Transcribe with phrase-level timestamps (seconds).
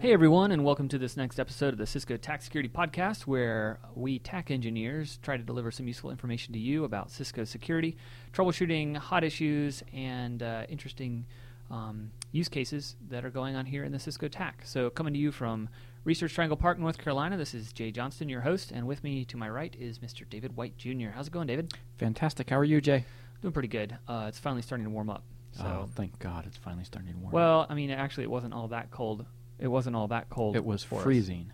[0.00, 3.80] Hey everyone, and welcome to this next episode of the Cisco Tac Security Podcast, where
[3.94, 7.98] we TAC engineers try to deliver some useful information to you about Cisco security,
[8.32, 11.26] troubleshooting, hot issues, and uh, interesting
[11.70, 14.62] um, use cases that are going on here in the Cisco TAC.
[14.64, 15.68] So, coming to you from
[16.04, 19.36] Research Triangle Park, North Carolina, this is Jay Johnston, your host, and with me to
[19.36, 20.26] my right is Mr.
[20.26, 21.10] David White Jr.
[21.14, 21.74] How's it going, David?
[21.98, 22.48] Fantastic.
[22.48, 23.04] How are you, Jay?
[23.42, 23.98] Doing pretty good.
[24.08, 25.24] Uh, it's finally starting to warm up.
[25.52, 27.28] So, oh, thank God, it's finally starting to warm.
[27.28, 27.34] Up.
[27.34, 29.26] Well, I mean, actually, it wasn't all that cold.
[29.60, 30.56] It wasn't all that cold.
[30.56, 31.02] it was for us.
[31.02, 31.52] freezing.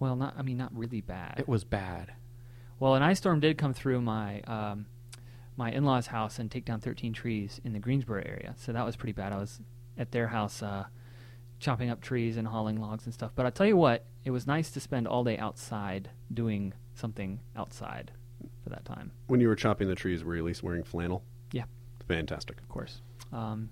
[0.00, 0.34] Well, not.
[0.36, 1.34] I mean, not really bad.
[1.38, 2.12] It was bad.
[2.80, 4.86] Well, an ice storm did come through my um,
[5.56, 8.54] my in-laws' house and take down 13 trees in the Greensboro area.
[8.58, 9.32] So that was pretty bad.
[9.32, 9.60] I was
[9.96, 10.86] at their house uh,
[11.60, 13.32] chopping up trees and hauling logs and stuff.
[13.34, 17.40] But I tell you what, it was nice to spend all day outside doing something
[17.56, 18.10] outside
[18.62, 19.12] for that time.
[19.28, 21.22] When you were chopping the trees, were you at least wearing flannel?
[21.52, 21.64] Yeah.
[22.08, 22.58] Fantastic.
[22.60, 23.00] Of course.
[23.32, 23.70] Um,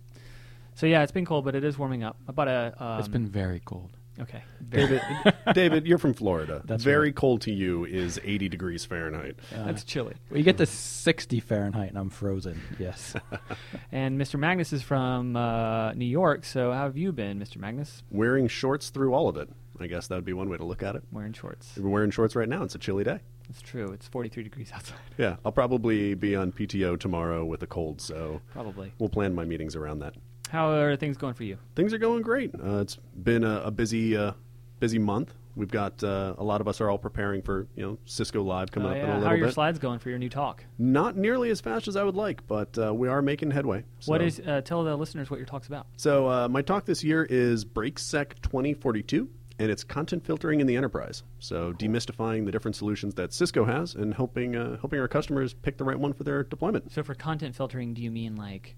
[0.75, 2.17] so yeah, it's been cold, but it is warming up.
[2.29, 2.75] About a.
[2.79, 3.91] Um, it's been very cold.
[4.21, 4.43] okay.
[4.61, 6.63] Very, David, David, you're from Florida.
[6.65, 7.15] That's Very right.
[7.17, 9.37] cold to you is 80 degrees Fahrenheit.
[9.55, 10.15] Uh, that's chilly.
[10.31, 12.61] we get to 60 Fahrenheit and I'm frozen.
[12.79, 13.15] Yes.
[13.93, 14.39] And Mr.
[14.39, 16.47] Magnus is from uh, New York.
[16.47, 17.59] So how have you been, Mr.
[17.59, 18.03] Magnus?
[18.11, 19.51] Wearing shorts through all of it.
[19.79, 21.03] I guess that would be one way to look at it.
[21.13, 21.73] Wearing shorts.
[21.77, 22.63] We're wearing shorts right now.
[22.63, 23.21] It's a chilly day.
[23.51, 23.91] It's true.
[23.93, 24.97] It's 43 degrees outside.
[25.19, 28.93] Yeah, I'll probably be on PTO tomorrow with a cold, so Probably.
[28.99, 30.15] we'll plan my meetings around that.
[30.53, 31.57] How are things going for you?
[31.77, 32.55] Things are going great.
[32.55, 34.33] Uh, it's been a, a busy, uh,
[34.81, 35.33] busy month.
[35.57, 38.71] We've got uh, a lot of us are all preparing for you know Cisco Live
[38.71, 39.03] coming Oh, up yeah.
[39.05, 39.55] in a little How little are your bit.
[39.55, 40.63] slides going for your new talk?
[40.79, 43.85] Not nearly as fast as I would like, but uh, we are making headway.
[44.05, 44.41] What So- is?
[44.41, 45.87] Uh, tell the listeners what your talk's about.
[45.97, 50.77] So uh, my talk this year is BreakSec 2042, and it's content filtering in the
[50.77, 51.23] enterprise.
[51.39, 55.79] So demystifying the different solutions that Cisco has and helping uh, helping our customers pick
[55.79, 56.93] the right one for their deployment.
[56.93, 58.77] So for content filtering, do you mean like,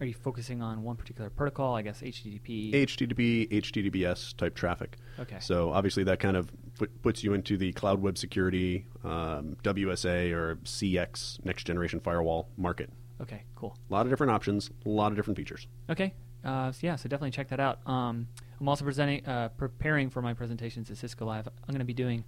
[0.00, 1.74] are you focusing on one particular protocol?
[1.74, 2.72] I guess HTTP.
[2.72, 4.96] HTTP, HTTPS type traffic.
[5.18, 5.38] Okay.
[5.40, 10.32] So obviously that kind of put, puts you into the cloud web security, um, WSA
[10.32, 12.90] or CX, next generation firewall market.
[13.20, 13.42] Okay.
[13.56, 13.76] Cool.
[13.90, 15.66] A lot of different options, a lot of different features.
[15.90, 16.14] Okay.
[16.44, 16.94] Uh, so yeah.
[16.94, 17.80] So definitely check that out.
[17.84, 18.28] Um,
[18.60, 21.48] I'm also presenting, uh, preparing for my presentations at Cisco Live.
[21.48, 22.24] I'm going to be doing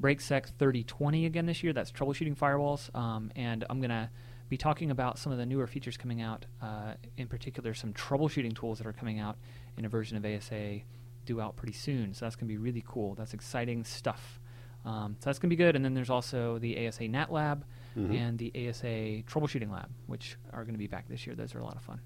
[0.00, 1.72] BreakSec 3020 again this year.
[1.72, 4.10] That's troubleshooting firewalls, um, and I'm going to
[4.54, 6.46] be talking about some of the newer features coming out.
[6.62, 9.36] Uh, in particular, some troubleshooting tools that are coming out
[9.76, 10.78] in a version of ASA
[11.26, 12.14] due out pretty soon.
[12.14, 13.16] So that's going to be really cool.
[13.16, 14.38] That's exciting stuff.
[14.84, 15.74] Um, so that's going to be good.
[15.74, 17.64] And then there's also the ASA NAT Lab
[17.96, 21.34] and the ASA Troubleshooting Lab, which are going to be back this year.
[21.34, 22.00] Those are a lot of fun.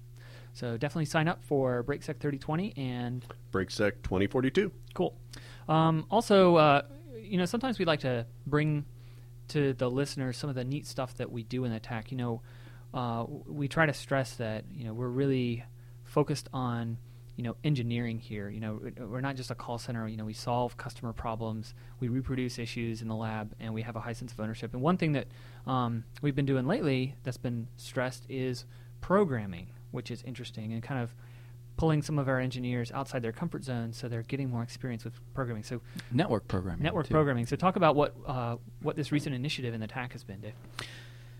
[0.53, 4.71] So definitely sign up for BreakSec 3020 and BreakSec 2042.
[4.95, 5.15] cool.
[5.67, 6.81] Um, also, uh,
[7.21, 8.85] you know, sometimes we like to bring
[9.49, 12.11] to the listeners some of the neat stuff that we do in the TAC.
[12.11, 12.41] You know,
[12.93, 15.63] uh, we try to stress that you know we're really
[16.03, 16.97] focused on
[17.35, 18.49] you know engineering here.
[18.49, 20.07] You know, we're not just a call center.
[20.07, 23.95] You know, we solve customer problems, we reproduce issues in the lab, and we have
[23.95, 24.73] a high sense of ownership.
[24.73, 25.27] And one thing that
[25.65, 28.65] um, we've been doing lately that's been stressed is
[29.01, 31.13] programming, which is interesting and kind of
[31.79, 35.13] pulling some of our engineers outside their comfort zone so they're getting more experience with
[35.33, 35.63] programming.
[35.63, 35.79] So
[36.11, 36.83] Network programming.
[36.83, 37.13] network too.
[37.13, 37.45] programming.
[37.45, 40.53] So talk about what uh, what this recent initiative in the TAC has been, Dave.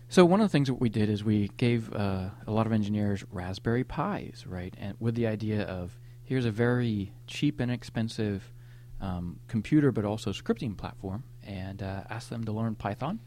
[0.08, 2.72] So one of the things that we did is we gave uh, a lot of
[2.72, 4.74] engineers Raspberry Pis, right?
[4.78, 8.50] And with the idea of here's a very cheap and expensive
[8.98, 13.20] um, computer, but also scripting platform, and uh, asked them to learn Python.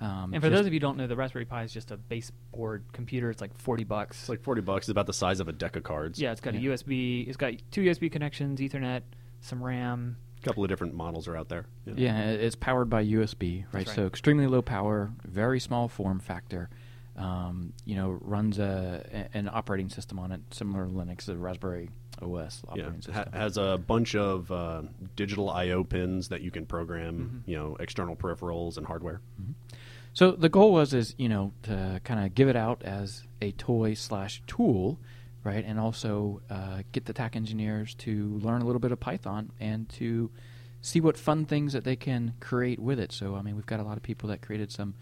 [0.00, 1.96] Um, And for those of you who don't know, the Raspberry Pi is just a
[1.96, 3.30] baseboard computer.
[3.30, 4.20] It's like forty bucks.
[4.20, 4.84] It's like 40 bucks.
[4.86, 6.18] It's about the size of a deck of cards.
[6.20, 6.60] yeah, it's got Yeah.
[6.70, 7.26] a USB.
[7.28, 9.02] It's got two USB connections, Ethernet,
[9.40, 10.16] some RAM.
[10.38, 11.66] A couple of different models are out there.
[11.84, 13.86] Yeah, it- it's powered by USB, right?
[13.86, 13.88] right.
[13.94, 16.70] So extremely low power, very small form factor.
[17.16, 21.36] Um, you know, runs a, a- an operating system on it, similar to Linux, the
[21.36, 21.90] Raspberry
[22.22, 23.32] OS Yeah, operating ha- system.
[23.34, 24.82] has a bunch of uh,
[25.16, 27.14] digital I/O pins that you can program.
[27.42, 27.50] Mm-hmm.
[27.50, 29.20] You know, external peripherals and hardware.
[30.12, 33.52] So the goal was is you know to kind of give it out as a
[33.52, 34.98] toy slash tool,
[35.44, 39.52] right, and also uh, get the TAC engineers to learn a little bit of Python
[39.60, 40.30] and to
[40.82, 43.12] see what fun things that they can create with it.
[43.12, 44.94] So I mean, we've got a lot of people that created some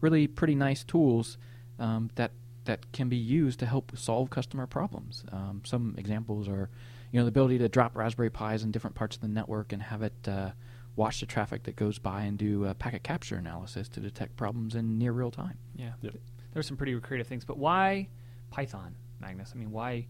[0.00, 1.38] really pretty nice tools
[1.78, 2.32] um, that
[2.64, 5.24] that can be used to help solve customer problems.
[5.30, 6.70] Um, some examples are,
[7.12, 9.82] you know, the ability to drop Raspberry Pis in different parts of the network and
[9.82, 10.50] have it uh,
[10.96, 14.74] watch the traffic that goes by and do uh, packet capture analysis to detect problems
[14.74, 15.58] in near real time.
[15.74, 16.14] Yeah, Yep.
[16.52, 17.44] there's some pretty creative things.
[17.44, 18.08] But why
[18.50, 19.52] Python, Magnus?
[19.54, 20.06] I mean, why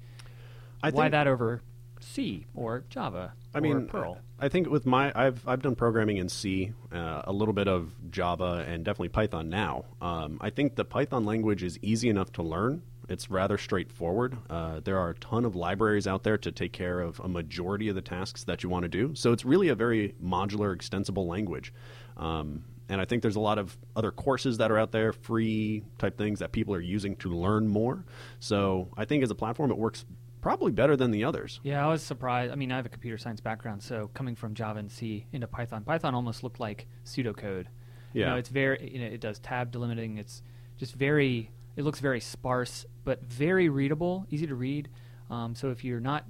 [0.82, 1.62] I why think- that over
[2.00, 3.32] C or Java?
[3.54, 4.18] I or mean, Perl.
[4.38, 7.94] I think with my I've I've done programming in C, uh, a little bit of
[8.10, 9.84] Java, and definitely Python now.
[10.02, 12.82] Um, I think the Python language is easy enough to learn.
[13.08, 14.36] It's rather straightforward.
[14.48, 17.88] Uh, there are a ton of libraries out there to take care of a majority
[17.88, 19.14] of the tasks that you want to do.
[19.14, 21.72] So it's really a very modular, extensible language.
[22.16, 25.82] Um, and I think there's a lot of other courses that are out there, free
[25.98, 28.04] type things that people are using to learn more.
[28.40, 30.04] So I think as a platform, it works
[30.40, 31.60] probably better than the others.
[31.62, 32.52] Yeah, I was surprised.
[32.52, 35.46] I mean, I have a computer science background, so coming from Java and C into
[35.46, 37.64] Python, Python almost looked like pseudocode.
[38.12, 38.30] You Yeah.
[38.30, 40.18] know, it's very, you know, it does tab delimiting.
[40.18, 40.42] It's
[40.76, 44.88] just very, it looks very sparse, but very readable, easy to read.
[45.30, 46.24] Um, so if you're not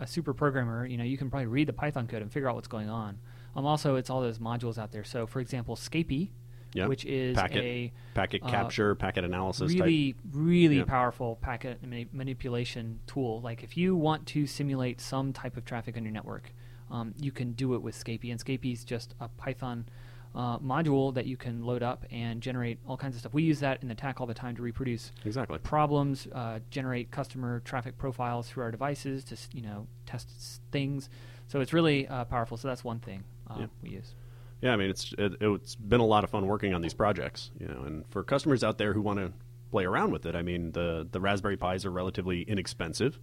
[0.00, 2.54] a super programmer, you know, you can probably read the Python code and figure out
[2.54, 3.18] what's going on.
[3.56, 5.04] Um, also, it's all those modules out there.
[5.04, 6.30] So, for example, Scapy,
[6.74, 6.86] Yeah.
[6.86, 9.72] which is Packet- a Packet uh, capture, packet analysis.
[9.72, 9.80] type.
[9.82, 10.84] really really Yeah.
[10.84, 15.96] powerful packet mani- manipulation tool like if you want to simulate some type of traffic
[15.96, 16.52] on your network
[16.90, 19.86] um, you can do it with scapy and scapy is just a python
[20.34, 23.60] uh, module that you can load up and generate all kinds of stuff we use
[23.60, 25.58] that in the tac all the time to reproduce Exactly.
[25.58, 31.08] problems uh, generate customer traffic profiles through our devices to you know test things
[31.46, 33.66] so it's really uh, powerful so that's one thing uh, Yeah.
[33.82, 34.14] we use
[34.60, 37.50] Yeah, I mean it's it, it's been a lot of fun working on these projects,
[37.58, 39.32] you know, and for customers out there who want to
[39.70, 43.18] play around with it, I mean the the Raspberry Pis are relatively inexpensive,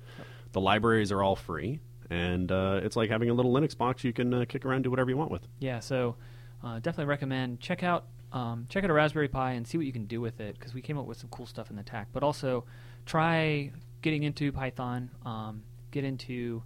[0.53, 1.79] the libraries are all free,
[2.09, 4.89] and uh, it's like having a little Linux box you can uh, kick around, do
[4.89, 5.47] whatever you want with.
[5.59, 6.15] Yeah, so
[6.65, 9.93] uh, definitely recommend check out um, check out a Raspberry Pi and see what you
[9.93, 12.07] can do with it because we came up with some cool stuff in the TAC.
[12.11, 12.65] But also
[13.05, 13.71] try
[14.01, 16.61] getting into Python, um, get into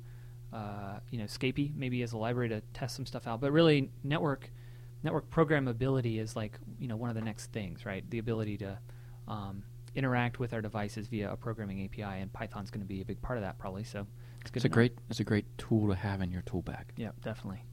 [0.51, 3.39] uh, you know Scapy maybe as a library to test some stuff out.
[3.39, 4.51] But really, network
[5.03, 8.09] network programmability is like you know one of the next things, right?
[8.09, 8.79] The ability to
[9.27, 9.63] um,
[9.93, 13.21] interact with our devices via a programming API, and Python's going to be a big
[13.21, 13.83] part of that probably.
[13.83, 14.07] So
[14.41, 14.57] it's good.
[14.57, 14.73] It's a know.
[14.73, 16.93] great it's a great tool to have in your tool bag.
[16.97, 17.63] Yeah, definitely.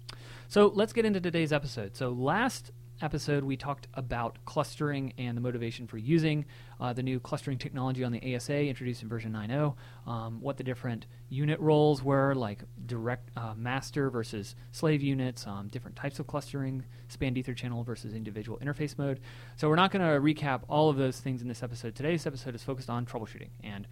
[0.49, 1.97] So let's get into today's episode.
[1.97, 2.71] So last
[3.03, 6.47] episode we talked about clustering and the motivation for using
[6.81, 9.75] uh, the new clustering technology on the ASA introduced in version 9.0,
[10.07, 15.69] um, what the different unit roles were, like direct uh, master versus slave units, um,
[15.69, 19.21] different types of clustering, spanned ether channel versus individual interface mode.
[19.57, 21.97] So we're not going to recap all of those things in this episode.
[21.97, 23.87] Today's episode is focused on troubleshooting and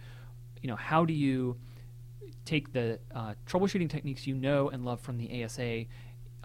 [0.61, 1.57] you know how do you
[2.45, 5.85] take the uh, troubleshooting techniques you know and love from the ASA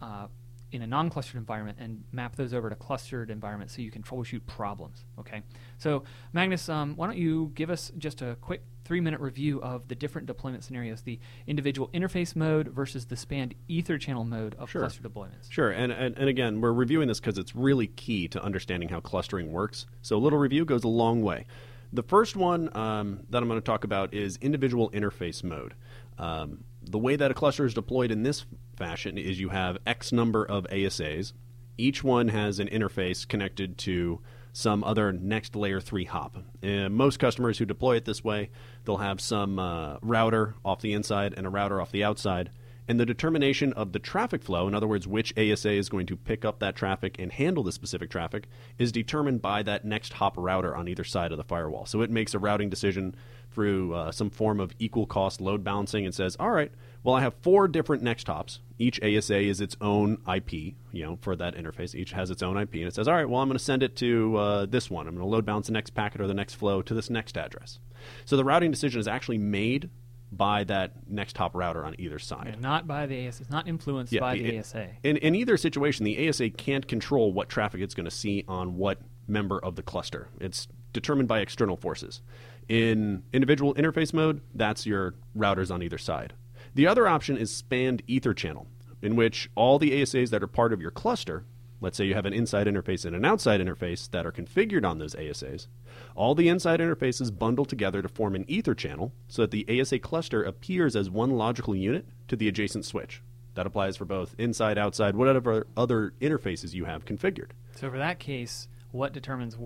[0.00, 0.26] uh,
[0.72, 4.46] in a non-clustered environment and map those over to clustered environments so you can troubleshoot
[4.46, 5.04] problems.
[5.18, 5.42] Okay,
[5.78, 9.94] so Magnus, um, why don't you give us just a quick three-minute review of the
[9.94, 14.82] different deployment scenarios, the individual interface mode versus the spanned Ether channel mode of Sure.
[14.82, 15.50] cluster deployments.
[15.50, 19.00] Sure, and, and, and again, we're reviewing this because it's really key to understanding how
[19.00, 19.86] clustering works.
[20.02, 21.46] So a little review goes a long way.
[21.92, 25.74] The first one um, that I'm going to talk about is individual interface mode.
[26.18, 28.46] Um, the way that a cluster is deployed in this
[28.76, 31.32] fashion is you have X number of ASAs.
[31.76, 34.20] Each one has an interface connected to
[34.52, 36.36] some other next layer 3 hop.
[36.62, 38.50] And most customers who deploy it this way,
[38.84, 42.50] they'll have some uh, router off the inside and a router off the outside.
[42.88, 46.16] And the determination of the traffic flow, in other words, which ASA is going to
[46.16, 48.48] pick up that traffic and handle the specific traffic,
[48.78, 51.86] is determined by that next hop router on either side of the firewall.
[51.86, 53.14] So it makes a routing decision
[53.52, 56.70] through uh, some form of equal cost load balancing and says, all right,
[57.02, 58.60] well, I have four different next hops.
[58.78, 60.52] Each ASA is its own IP,
[60.92, 61.94] you know, for that interface.
[61.94, 62.74] Each has its own IP.
[62.74, 65.06] And it says, all right, well, I'm going to send it to uh, this one.
[65.06, 67.36] I'm going to load balance the next packet or the next flow to this next
[67.36, 67.78] address.
[68.24, 69.90] So the routing decision is actually made
[70.32, 72.54] by that next hop router on either side.
[72.54, 73.42] Yeah, not by the ASA.
[73.42, 74.88] It's not influenced by the ASA.
[75.02, 78.76] In, in either situation, the ASA can't control what traffic it's going to see on
[78.76, 80.28] what member of the cluster.
[80.40, 82.22] It's determined by external forces.
[82.68, 86.34] In individual interface mode, that's your routers on either side.
[86.74, 88.68] The other option is spanned ether channel,
[89.02, 91.44] in which all the ASAs that are part of your cluster,
[91.80, 94.98] let's say you have an inside interface and an outside interface that are configured on
[94.98, 95.66] those ASAs,
[96.14, 99.98] all the inside interfaces bundle together to form an ether channel so that the ASA
[99.98, 103.22] cluster appears as one logical unit to the adjacent switch.
[103.54, 107.50] That applies for both inside, outside, whatever other interfaces you have configured.
[107.74, 109.56] So for that case, what determines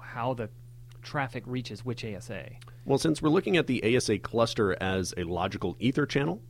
[0.00, 0.48] how the
[1.04, 2.46] traffic reaches which ASA?
[2.84, 6.42] Well, since we're looking at the ASA cluster as a logical ether channel,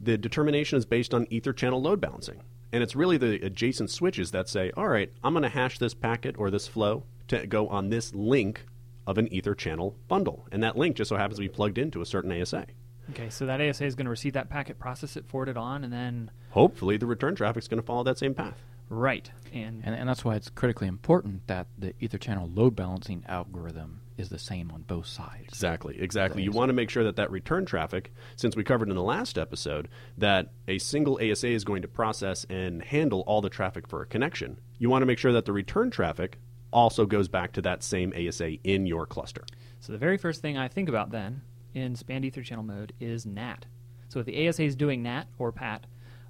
[0.00, 2.42] the determination is based on ether channel load balancing.
[2.72, 5.94] And it's really the adjacent switches that say, all right, I'm going to hash this
[5.94, 8.66] packet or this flow to go on this link
[9.06, 10.46] of an ether channel bundle.
[10.52, 12.66] And that link just so happens to be plugged into a certain ASA.
[13.10, 15.84] Okay, so that ASA is going to receive that packet, process it, forward it on,
[15.84, 18.62] and then Hopefully, the return traffic is going to follow that same path.
[18.88, 23.24] right and, And, and that's why it's critically important that the Ether channel load balancing
[23.26, 25.48] algorithm is the same on both sides.
[25.48, 26.42] Exactly, exactly.
[26.42, 29.38] You want to make sure that that return traffic, since we covered in the last
[29.38, 29.88] episode,
[30.18, 34.06] that a single ASA is going to process and handle all the traffic for a
[34.06, 34.58] connection.
[34.78, 36.38] You want to make sure that the return traffic
[36.72, 39.44] also goes back to that same ASA in your cluster.
[39.80, 41.42] So the very first thing I think about then
[41.74, 43.66] in span ether channel mode is NAT.
[44.08, 45.86] So if the ASA is doing NAT or PAT,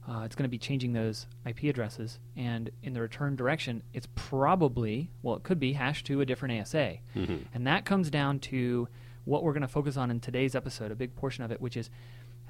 [0.09, 4.09] uh, it's going to be changing those IP addresses, and in the return direction, it's
[4.15, 6.99] probably well, it could be hashed to a different ASA,
[7.55, 8.89] and that comes down to
[9.25, 11.77] what we're going to focus on in today's episode, a big portion of it, which
[11.77, 11.89] is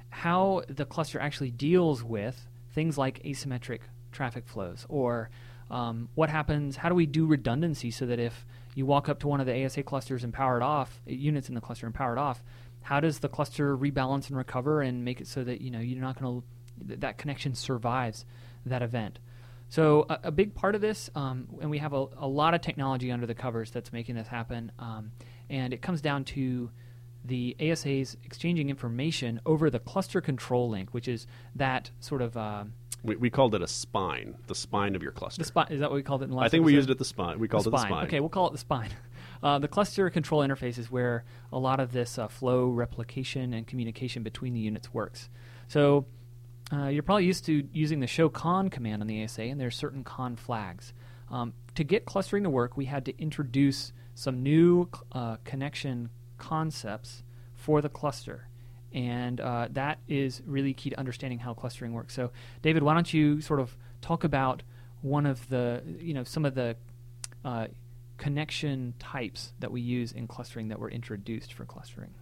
[0.09, 3.79] how the cluster actually deals with things like asymmetric
[4.11, 5.29] traffic flows or
[5.71, 8.45] um, what happens how do we do redundancy so that if
[8.75, 11.55] you walk up to one of the asa clusters and power it off units in
[11.55, 12.43] the cluster and power it off
[12.81, 16.01] how does the cluster rebalance and recover and make it so that you know you're
[16.01, 16.47] not going to
[16.85, 18.25] that connection survives
[18.65, 19.19] that event
[19.69, 22.61] so a, a big part of this um, and we have a, a, lot of
[22.61, 25.11] technology under the covers that's making this happen um,
[25.49, 26.69] and it comes down to
[27.25, 32.35] the ASAs exchanging information over the cluster control link, which is that sort of.
[32.35, 32.65] Uh,
[33.03, 35.41] we, we, called it a spine, the spine of your cluster.
[35.41, 36.45] The spine is that what we called it in the last?
[36.45, 36.65] I think episode?
[36.65, 37.39] we used it the spine.
[37.39, 37.91] We called the it the spine.
[37.91, 38.05] spine.
[38.07, 38.89] Okay, we'll call it the spine.
[39.41, 43.67] Uh, the cluster control interface is where a lot of this uh, flow replication and
[43.67, 45.27] communication between the units works.
[45.67, 46.05] So
[46.73, 49.67] uh, you're probably used to using the show con command on the ASA, and there
[49.67, 50.93] are certain con flags.
[51.29, 57.23] Um, to get clustering to work, we had to introduce some new uh, connection concepts
[57.53, 58.47] for the cluster.
[58.93, 62.13] And uh, that is really key to understanding how clustering works.
[62.13, 64.61] So, David, why don't you sort of talk about
[65.01, 66.75] one of the, you know, some of the
[67.43, 67.67] uh,
[68.17, 72.13] connection types that we use in clustering that were introduced for clustering?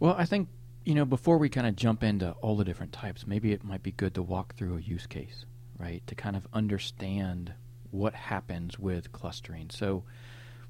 [0.00, 0.48] Well, I think,
[0.84, 3.82] you know, before we kind of jump into all the different types, maybe it might
[3.82, 5.46] be good to walk through a use case,
[5.78, 6.06] right?
[6.06, 7.54] To kind of understand
[7.90, 9.70] what happens with clustering.
[9.70, 10.04] So,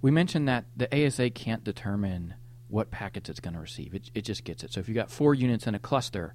[0.03, 2.35] we mentioned that the ASA can't determine
[2.69, 3.95] what packets it's going to receive.
[3.95, 4.73] It, it just gets it.
[4.73, 6.35] So if you got four units in a cluster,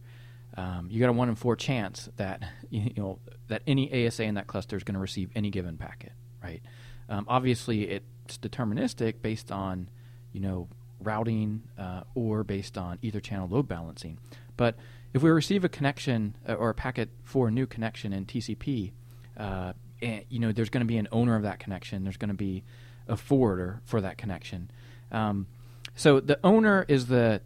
[0.55, 3.19] um, you got a one in four chance that you know
[3.49, 6.61] that any ASA in that cluster is going to receive any given packet, right?
[7.09, 9.89] Um, obviously, it's deterministic based on
[10.31, 10.69] you know
[10.99, 14.17] routing uh, or based on ether channel load balancing.
[14.55, 14.75] But
[15.13, 18.91] if we receive a connection uh, or a packet for a new connection in TCP,
[19.37, 22.03] uh, and, you know there's going to be an owner of that connection.
[22.03, 22.63] There's going to be
[23.07, 24.69] a forwarder for that connection.
[25.11, 25.47] Um,
[25.95, 27.41] so the owner is the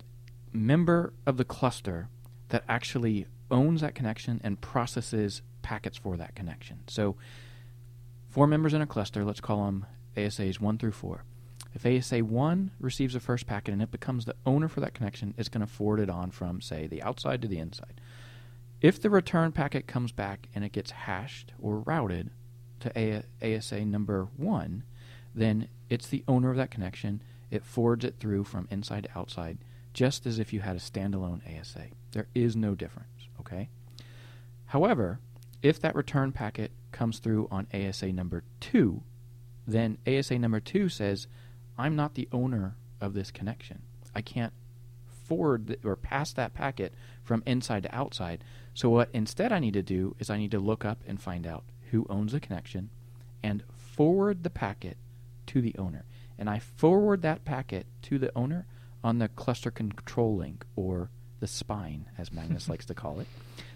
[0.52, 2.10] member of the cluster
[2.50, 6.80] that actually owns that connection and processes packets for that connection.
[6.88, 7.16] So
[8.30, 9.86] four members in a cluster, let's call them
[10.18, 11.24] ASAs 1 through 4.
[11.74, 15.34] If ASA 1 receives a first packet and it becomes the owner for that connection,
[15.38, 18.02] it's going to forward it on from, say, the outside to the inside.
[18.82, 22.32] If the return packet comes back and it gets hashed or routed
[22.82, 24.84] to A- ASA number 1,
[25.34, 29.58] then it's the owner of that connection it forwards it through from inside to outside,
[29.94, 31.88] just as if you had a standalone ASA.
[32.12, 33.70] There is no difference, okay?
[34.68, 35.20] However,
[35.62, 39.04] if that return packet comes through on ASA number 2,
[39.68, 41.28] then ASA number 2 says,
[41.78, 43.82] I'm not the owner of this connection.
[44.14, 44.54] I can't
[45.08, 48.44] forward th- or pass that packet from inside to outside.
[48.74, 51.48] So, what instead I need to do is I need to look up and find
[51.48, 52.90] out who owns the connection
[53.44, 54.98] and forward the packet
[55.48, 56.06] to the owner
[56.42, 58.66] and I forward that packet to the owner
[59.04, 63.28] on the cluster control link or the spine, as Magnus likes to call it.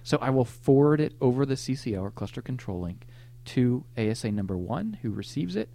[0.03, 3.05] So I will forward it over the CCL or cluster control link
[3.45, 5.69] to ASA number one, who receives it,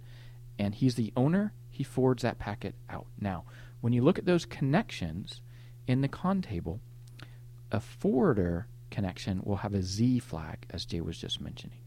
[0.59, 1.53] and he's the owner.
[1.81, 3.07] He forwards that packet out.
[3.19, 3.45] Now,
[3.81, 5.41] when you look at those connections
[5.87, 6.79] in the con table,
[7.71, 11.79] a forwarder connection will have a Z flag, as Jay was just mentioning.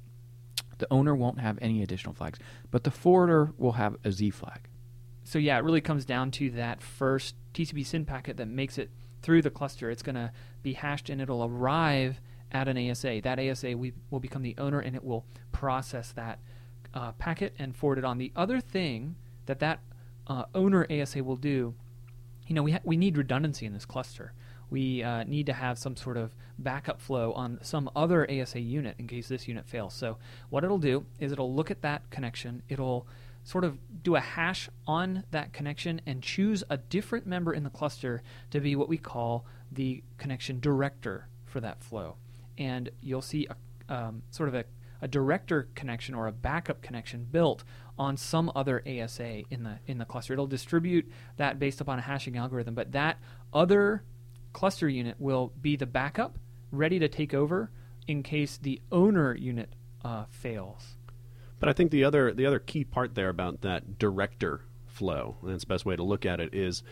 [0.79, 2.39] The owner won't have any additional flags,
[2.71, 4.69] but the forwarder will have a Z flag
[5.25, 8.91] so yeah, it really comes down to that first TCP SYN packet that makes it
[9.23, 9.91] through the cluster.
[9.91, 10.31] It's going to
[10.63, 12.21] be hashed and it'll arrive
[12.53, 13.23] at an ASA.
[13.23, 16.41] That ASA we, will become the owner and it will process that
[16.93, 18.19] uh, packet and forward it on.
[18.19, 19.81] The other thing that that
[20.27, 21.75] uh, owner ASA will do,
[22.47, 24.33] you know, we ha- we need redundancy in this cluster.
[24.71, 28.97] We uh, need to have some sort of backup flow on some other ASA unit
[28.99, 29.95] in case this unit fails.
[29.95, 30.19] So
[30.51, 32.63] what it'll do is it'll look at that connection.
[32.69, 33.07] It'll
[33.45, 37.71] sort of do a hash on that connection and choose a different member in the
[37.71, 42.17] cluster to be what we call the connection director for that flow.
[42.57, 43.57] And you'll see a
[43.89, 44.65] um, sort of a,
[45.03, 47.65] a director connection or a backup connection built
[47.99, 50.33] on some other ASA in the in the cluster.
[50.33, 53.19] It'll distribute that based upon a hashing algorithm, but that
[53.53, 54.03] other
[54.53, 56.39] cluster unit will be the backup,
[56.71, 57.71] ready to take over
[58.07, 59.75] in case the owner unit
[60.05, 60.97] uh, fails.
[61.61, 65.51] But I think the other the other key part there about that director flow, and
[65.51, 66.83] that's the best way to look at it, is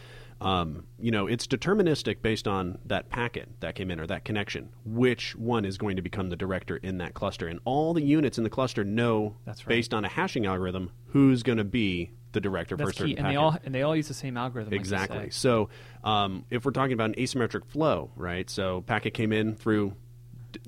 [0.42, 4.70] um, you know, it's deterministic based on that packet that came in or that connection,
[4.84, 7.46] which one is going to become the director in that cluster.
[7.46, 9.76] And all the units in the cluster know, That's right.
[9.76, 13.12] based on a hashing algorithm, who's going to be the director for a certain key,
[13.12, 13.32] and packet.
[13.32, 14.72] they all and they all use the same algorithm.
[14.72, 15.24] Exactly.
[15.24, 15.30] say.
[15.30, 15.68] So,
[16.02, 18.48] um, if we're talking about an asymmetric flow, right?
[18.48, 19.94] So, packet came in through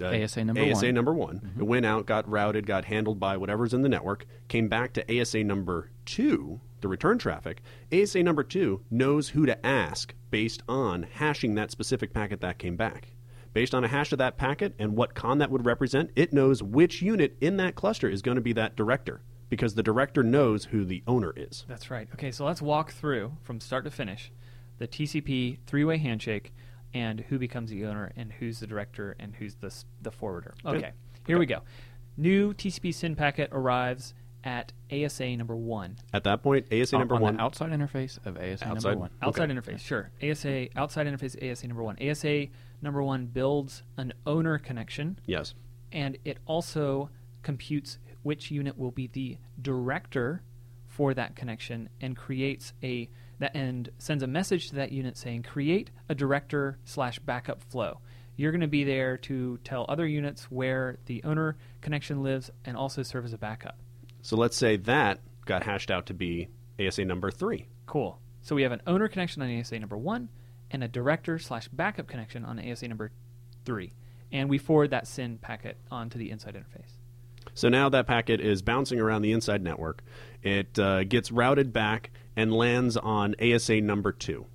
[0.00, 0.70] uh, ASA number one.
[0.70, 0.94] ASA one.
[0.94, 1.52] number one.
[1.58, 5.20] It went out, got routed, got handled by whatever's in the network, came back to
[5.20, 7.62] ASA number two, the return traffic.
[7.90, 12.76] ASA number two knows who to ask based on hashing that specific packet that came
[12.76, 13.08] back.
[13.54, 16.62] Based on a hash of that packet and what con that would represent, it knows
[16.62, 20.66] which unit in that cluster is going to be that director because the director knows
[20.66, 21.64] who the owner is.
[21.66, 22.06] That's right.
[22.12, 24.30] Okay, so let's walk through from start to finish
[24.76, 26.52] the TCP three-way handshake
[26.92, 30.54] and who becomes the owner and who's the director and who's the the forwarder.
[30.66, 30.92] Okay,
[31.26, 31.62] here we go.
[32.16, 34.14] New TCP SYN packet arrives
[34.44, 35.96] at ASA number one.
[36.12, 38.90] At that point, ASA on, number on one the outside interface of ASA Outside?
[38.90, 39.10] number one.
[39.22, 39.72] Outside Okay.
[39.72, 40.10] interface, sure.
[40.22, 41.96] ASA outside interface ASA number one.
[42.00, 42.46] ASA
[42.82, 45.54] number one builds an owner connection, Yes.
[45.92, 47.10] and it also
[47.42, 50.42] computes which unit will be the director
[50.86, 53.08] for that connection and creates a
[53.40, 57.98] that and sends a message to that unit saying create a director slash backup flow.
[58.36, 62.76] You're going to be there to tell other units where the owner connection lives and
[62.76, 63.76] also serve as a backup.
[64.24, 66.48] So let's say that got hashed out to be
[66.80, 67.66] ASA number three.
[67.84, 68.18] Cool.
[68.40, 70.30] So we have an owner connection on ASA number one
[70.70, 73.10] and a director slash backup connection on ASA number
[73.66, 73.92] three.
[74.32, 76.92] And we forward that SYN packet onto the inside interface.
[77.52, 80.02] So now that packet is bouncing around the inside network.
[80.42, 84.46] It uh, gets routed back and lands on ASA number two.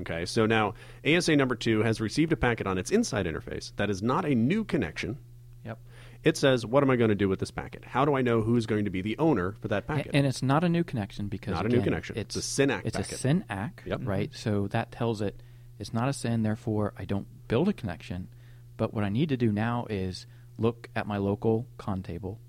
[0.00, 0.74] Okay, so now
[1.06, 4.34] ASA number two has received a packet on its inside interface that is not a
[4.34, 5.18] new connection.
[5.64, 5.78] Yep.
[6.24, 7.84] It says, What am I going to do with this packet?
[7.84, 10.12] How do I know who's going to be the owner for that packet?
[10.14, 12.16] And it's not a new connection because Not a new connection.
[12.16, 13.12] It's, It's a SYN-ACK It's packet.
[13.12, 13.98] a SYN-ACK, Yep.
[14.00, 14.08] Mm-hmm.
[14.08, 14.30] right?
[14.34, 15.42] So that tells it
[15.78, 16.42] it's not a SYN.
[16.42, 18.28] Therefore, I don't build a connection.
[18.76, 20.26] But what I need to do now is
[20.58, 22.40] look at my local con table.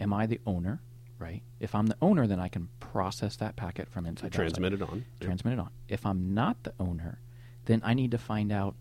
[0.00, 0.82] Am I the owner?
[1.18, 1.42] Right.
[1.60, 4.32] If I'm the owner, then I can process that packet from inside.
[4.32, 5.04] Transmit it on.
[5.20, 5.42] Yep.
[5.46, 5.70] It on.
[5.88, 7.20] If I'm not the owner,
[7.66, 8.74] then I need to find out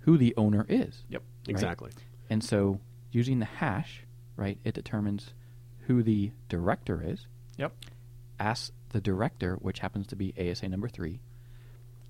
[0.00, 1.04] who the owner is.
[1.08, 1.50] Yep, right?
[1.50, 1.90] exactly.
[2.28, 2.80] And so
[3.14, 4.04] using the hash,
[4.36, 5.32] right, it determines
[5.86, 7.26] who the director is.
[7.56, 7.72] Yep.
[8.40, 11.20] Asks the director, which happens to be ASA number three,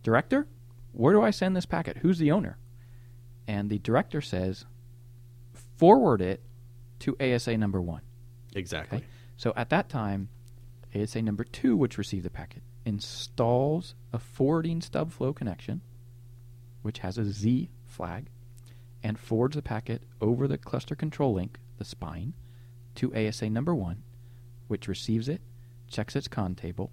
[0.04, 0.46] Director,
[0.92, 1.96] where do I send this packet?
[1.96, 2.58] Who's the owner?
[3.48, 4.66] And the director says,
[5.78, 6.42] forward it
[7.00, 8.02] to ASA number one.
[8.54, 8.98] Exactly.
[8.98, 9.06] Okay?
[9.36, 10.28] So at that time,
[10.94, 15.80] ASA number two, which received the packet, installs a forwarding stub flow connection,
[16.82, 18.28] which has a Z flag,
[19.04, 22.32] and forwards the packet over the cluster control link, the spine,
[22.94, 24.02] to ASA number one,
[24.66, 25.42] which receives it,
[25.86, 26.90] checks its con table,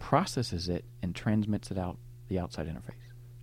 [0.00, 2.94] processes it, and transmits it out the outside interface.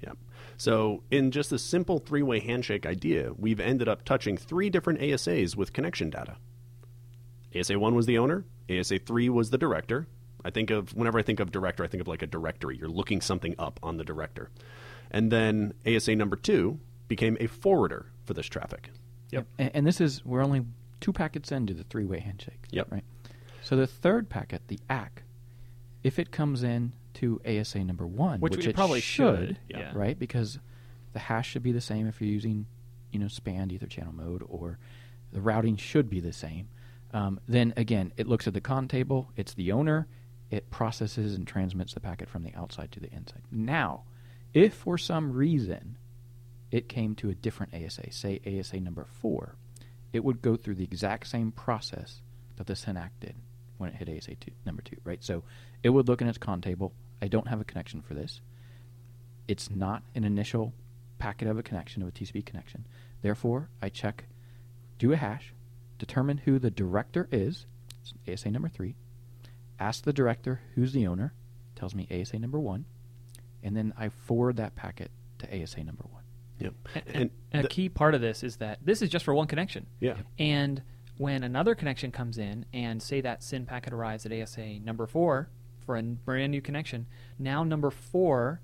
[0.02, 0.18] Yep.
[0.58, 5.00] So, in just a simple three way handshake idea, we've ended up touching three different
[5.00, 6.36] ASAs with connection data.
[7.58, 10.08] ASA 1 was the owner, ASA 3 was the director.
[10.44, 12.78] I think of, whenever I think of director, I think of like a directory.
[12.78, 14.50] You're looking something up on the director.
[15.10, 18.90] And then ASA number 2 became a forwarder for this traffic.
[19.32, 19.48] Yep.
[19.58, 20.66] And, and this is we're only
[21.02, 22.66] two packets into the three-way handshake.
[22.72, 22.92] Yep.
[22.92, 23.04] Right.
[23.62, 25.24] So the third packet, the ACK,
[26.04, 29.80] if it comes in to ASA number one, Which which, it probably should, yeah.
[29.80, 29.92] yeah.
[29.94, 30.18] right?
[30.18, 30.60] Because
[31.14, 32.66] the hash should be the same if you're using,
[33.12, 34.80] you know, spanned ether channel mode, or
[35.32, 36.68] the routing should be the same.
[37.14, 39.32] Um, then again, it looks at the con table.
[39.36, 40.08] It's the owner.
[40.50, 43.42] It processes and transmits the packet from the outside to the inside.
[43.52, 44.04] Now,
[44.54, 45.98] if for some reason
[46.74, 49.56] it came to a different ASA, say ASA number four,
[50.12, 52.24] it would go through the exact same process
[52.56, 53.36] that the SYN-ACK did
[53.78, 55.24] when it hit ASA two, number two, right?
[55.24, 55.44] So
[55.84, 56.92] it would look in its con table.
[57.22, 58.42] I don't have a connection for this.
[59.48, 60.74] It's not an initial
[61.20, 62.88] packet of a connection, of a TCP connection.
[63.22, 64.26] Therefore, I check,
[64.98, 65.54] do a hash,
[66.00, 67.68] determine who the director is,
[68.28, 68.96] ASA number three,
[69.80, 71.34] ask the director who's the owner,
[71.76, 72.86] tells me ASA number one,
[73.62, 76.23] and then I forward that packet to ASA number one.
[76.64, 76.74] Yep.
[77.14, 79.86] And, And a key part of this is that this is just for one connection.
[80.00, 80.16] Yeah.
[80.40, 80.82] And
[81.18, 85.50] when another connection comes in, and say that SYN packet arrives at ASA number four
[85.86, 87.06] for a brand new connection,
[87.38, 88.62] now number four,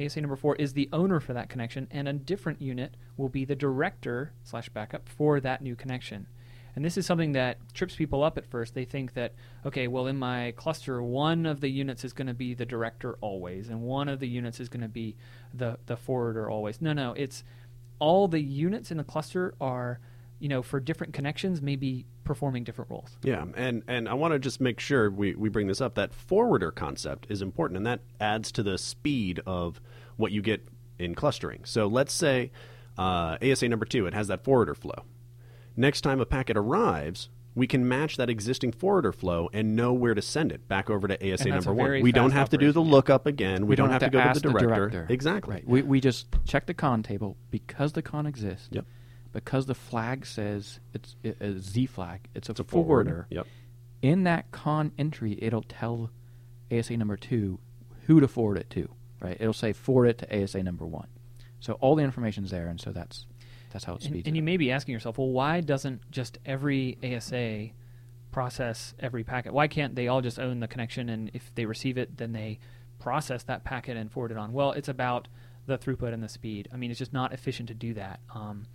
[0.00, 3.44] ASA number four, is the owner for that connection, and a different unit will be
[3.44, 6.26] the director slash backup for that new connection.
[6.80, 8.72] And this is something that trips people up at first.
[8.72, 9.34] They think that,
[9.66, 13.18] okay, well, in my cluster, one of the units is going to be the director
[13.20, 15.14] always, and one of the units is going to be
[15.52, 16.80] the, the forwarder always.
[16.80, 17.44] No, no, it's
[17.98, 20.00] all the units in the cluster are
[20.38, 23.14] you know, for different connections, maybe performing different roles.
[23.22, 25.96] Yeah, and and I want to just make sure we, we bring this up.
[25.96, 29.82] That forwarder concept is important, and that adds to the speed of
[30.16, 30.66] what you get
[30.98, 31.66] in clustering.
[31.66, 32.52] So let's say
[32.96, 35.04] uh, ASA number two, it has that forwarder flow.
[35.76, 40.14] Next time a packet arrives, we can match that existing forwarder flow and know where
[40.14, 42.02] to send it back over to ASA number one.
[42.02, 43.66] We don't have to do the lookup again.
[43.66, 44.88] We, don't, have, to go ask to the director.
[44.88, 45.06] director.
[45.12, 45.54] Exactly.
[45.56, 45.68] Right.
[45.68, 48.68] We, we just check the con table because the con exists.
[48.70, 48.84] Yep.
[49.32, 52.28] Because the flag says it's a Z flag.
[52.34, 53.10] It's a, It's a forwarder.
[53.10, 53.26] forwarder.
[53.30, 53.46] Yep.
[54.02, 56.10] In that con entry, it'll tell
[56.72, 57.60] ASA number two
[58.06, 58.88] who to forward it to.
[59.20, 59.36] Right.
[59.38, 61.08] It'll say forward it to ASA number one.
[61.60, 63.26] So all the information's there, and so that's
[63.70, 64.26] that's how it And, speeds.
[64.28, 67.68] and it you may be asking yourself, well, why doesn't just every ASA
[68.30, 69.52] process every packet?
[69.52, 72.58] Why can't they all just own the connection and if they receive it, then they
[72.98, 74.52] process that packet and forward it on?
[74.52, 75.28] Well, it's about
[75.66, 76.68] the throughput and the speed.
[76.72, 78.20] I mean, it's just not efficient to do that.
[78.34, 78.66] Um,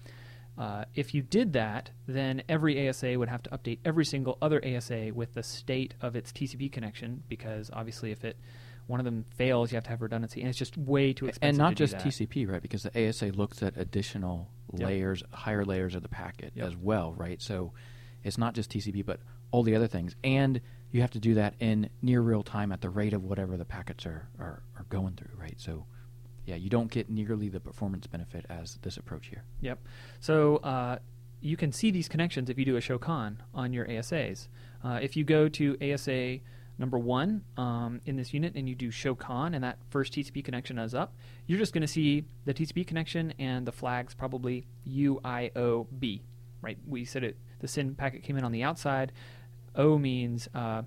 [0.58, 4.64] uh, if you did that, then every ASA would have to update every single other
[4.66, 8.38] ASA with the state of its TCP connection because obviously, if it
[8.88, 11.50] one of them fails, you have to have redundancy, and it's just way too expensive.
[11.50, 11.96] and not just.
[11.98, 12.62] TCP, right?
[12.62, 14.88] Because the ASA looks at additional Yep.
[14.88, 16.68] layers, higher layers of the packet Yep.
[16.68, 17.42] as well, right?
[17.42, 17.72] So
[18.24, 19.20] it's not just TCP, but
[19.52, 20.60] all the other things, and
[20.92, 23.66] you have to do that in near real time at the rate of whatever the
[23.66, 25.60] packets are are, are going through, right?
[25.60, 25.86] So
[26.46, 29.44] yeah, you don't get nearly the performance benefit as this approach here.
[29.62, 29.80] Yep.
[30.20, 31.00] So uh,
[31.42, 34.48] you can see these connections if you do a show con on your ASAs.
[34.84, 36.40] Uh, if you go to ASA
[36.78, 40.44] number one um, in this unit and you do show con and that first TCP
[40.44, 41.16] connection is up,
[41.48, 46.22] you're just going to see the TCP connection and the flags probably UIOB.
[46.62, 46.78] Right?
[46.88, 47.38] We said it.
[47.60, 49.12] The SYN packet came in on the outside.
[49.76, 50.82] O means uh,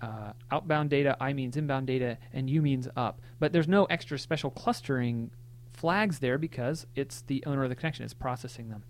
[0.00, 3.20] uh, outbound data, I means inbound data, and U means up.
[3.38, 5.30] But there's no extra special clustering
[5.72, 8.04] flags there because it's the owner of the connection.
[8.04, 8.84] It's processing them.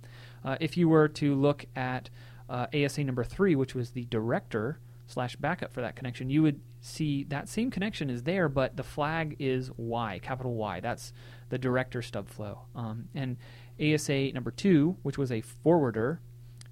[0.44, 2.10] Uh, if you were to look at
[2.48, 6.60] uh, ASA number three, which was the director slash backup for that connection, you would
[6.80, 10.80] see that same connection is there, but the flag is Y, capital Y.
[10.80, 11.12] That's
[11.48, 12.60] the director stub flow.
[12.76, 13.36] Um, and
[13.80, 16.20] ASA number two, which was a forwarder,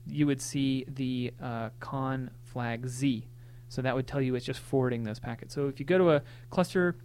[0.07, 3.27] you would see the uh, con flag Z.
[3.68, 5.55] So that would tell you it's just forwarding those packets.
[5.55, 6.96] So if you go to a cluster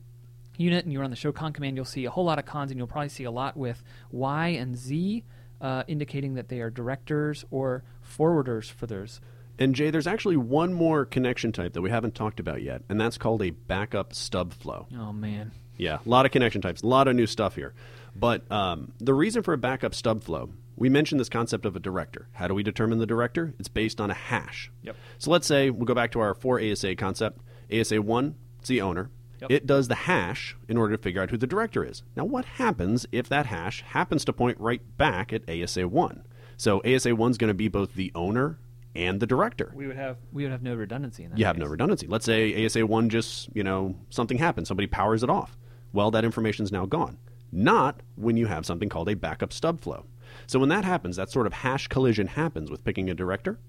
[0.58, 2.72] unit and you run the show con command, you'll see a whole lot of cons,
[2.72, 5.24] and you'll probably see a lot with Y and Z,
[5.62, 9.22] uh, indicating that they are directors or forwarders for those.
[9.62, 13.00] And Jay, there's actually one more connection type that we haven't talked about yet, and
[13.00, 14.88] that's called a backup stub flow.
[14.98, 17.76] Oh man, Yeah, a lot of connection types, a lot of new stuff here.
[18.16, 21.80] But um, the reason for a backup stub flow, we mentioned this concept of a
[21.80, 22.28] director.
[22.32, 23.54] How do we determine the director?
[23.60, 24.72] It's based on a hash.
[24.82, 24.96] Yep.
[25.20, 27.40] So let's say we'll go back to our four ASA concept.
[27.72, 29.12] ASA one, it's the owner.
[29.42, 29.52] Yep.
[29.52, 32.02] It does the hash in order to figure out who the director is.
[32.16, 36.24] Now, what happens if that hash happens to point right back at ASA one?
[36.58, 38.58] So ASA one is going to be both the owner
[38.96, 39.72] and the director.
[39.76, 41.40] we would have we would have no redundancy in that.
[41.40, 41.64] You have case.
[41.64, 42.08] no redundancy.
[42.08, 45.58] Let's say ASA one just you know something happens, somebody powers it off.
[45.94, 47.18] Well, that information is now gone.
[47.52, 50.06] Not when you have something called a backup stub flow.
[50.48, 53.60] So when that happens, that sort of hash collision happens with picking a director.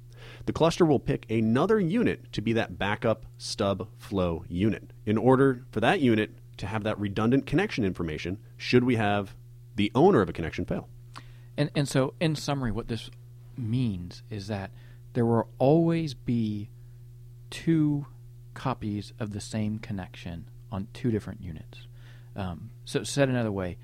[0.46, 5.64] The cluster will pick another unit to be that backup stub flow unit in order
[5.72, 9.34] for that unit to have that redundant connection information should we have
[9.74, 10.88] the owner of a connection fail.
[11.56, 13.10] And and so in summary, what this
[13.56, 14.70] means is that
[15.12, 16.70] there will always be
[17.50, 18.06] two
[18.54, 21.86] copies of the same connection on two different units.
[22.34, 23.78] Um, so said another way,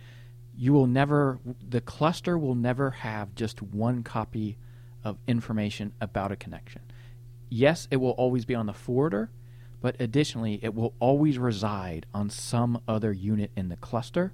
[0.56, 4.56] you will never the cluster will never have just one copy
[5.04, 6.82] of information about a connection.
[7.48, 9.30] Yes, it will always be on the forwarder,
[9.80, 14.32] but additionally, it will always reside on some other unit in the cluster,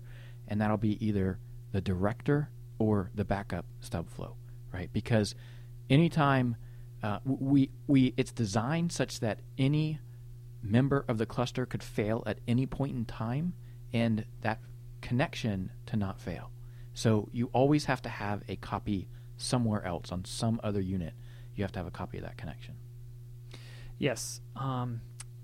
[0.48, 1.38] and that'll be either
[1.72, 4.36] the director or the backup stub flow,
[4.72, 4.90] right?
[4.92, 5.34] Because
[5.90, 6.56] anytime
[7.04, 10.00] uh, we we it's designed such that any
[10.62, 13.52] member of the cluster could fail at any point in time,
[13.92, 14.58] and that
[15.02, 16.50] connection to not fail.
[16.94, 21.12] So you always have to have a copy somewhere else on some other unit.
[21.54, 22.76] You have to have a copy of that connection.
[23.98, 24.40] Yes.
[24.56, 25.02] Um,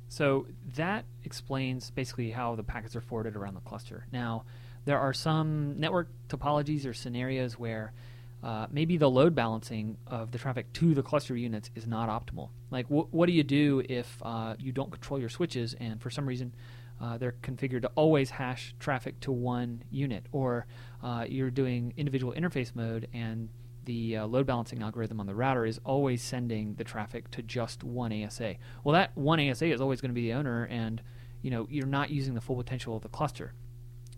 [0.09, 0.47] so
[0.77, 4.07] that explains basically how the packets are forwarded around the cluster.
[4.13, 4.45] Now,
[4.87, 7.93] there are some network topologies or scenarios where
[8.43, 12.51] uh, maybe the load balancing of the traffic to the cluster units is not optimal.
[12.71, 16.11] Like, wh- what do you do if uh, you don't control your switches and for
[16.11, 16.55] some reason
[17.01, 20.67] uh, they're configured to always hash traffic to one unit, or
[21.03, 23.49] uh, you're doing individual interface mode and
[23.87, 27.83] the uh, load balancing algorithm on the router is always sending the traffic to just
[27.83, 28.57] one ASA.
[28.85, 31.01] Well, that one ASA is always going to be the owner, and
[31.43, 33.55] you know you're not using the full potential of the cluster.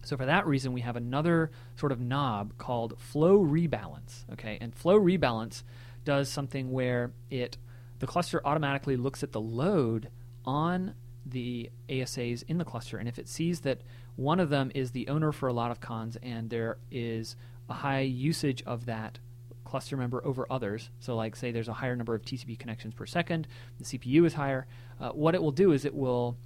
[0.04, 4.24] So for that reason, we have another sort of knob called flow rebalance.
[4.32, 5.62] Okay, and flow rebalance
[6.04, 7.56] does something where it
[8.00, 10.08] the cluster automatically looks at the load
[10.44, 13.82] on the ASAs in the cluster, and if it sees that
[14.16, 17.36] one of them is the owner for a lot of cons and there is
[17.68, 19.20] a high usage of that
[19.64, 23.06] cluster member over others, so like say there's a higher number of TCP connections per
[23.06, 23.46] second,
[23.78, 24.66] the CPU is higher,
[25.00, 26.36] uh, what it will do is it will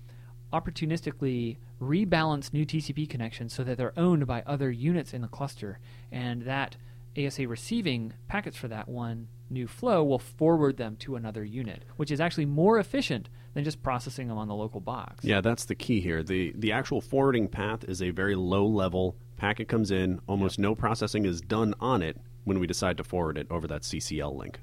[0.52, 5.78] opportunistically rebalance new TCP connections so that they're owned by other units in the cluster,
[6.10, 6.76] and that
[7.18, 12.10] ASA receiving packets for that one new flow will forward them to another unit, which
[12.10, 15.24] is actually more efficient than just processing them on the local box.
[15.24, 16.22] Yeah, that's the key here.
[16.22, 20.74] The the actual forwarding path is a very low level packet comes in, almost no
[20.74, 24.60] processing is done on it when we decide to forward it over that CCL link.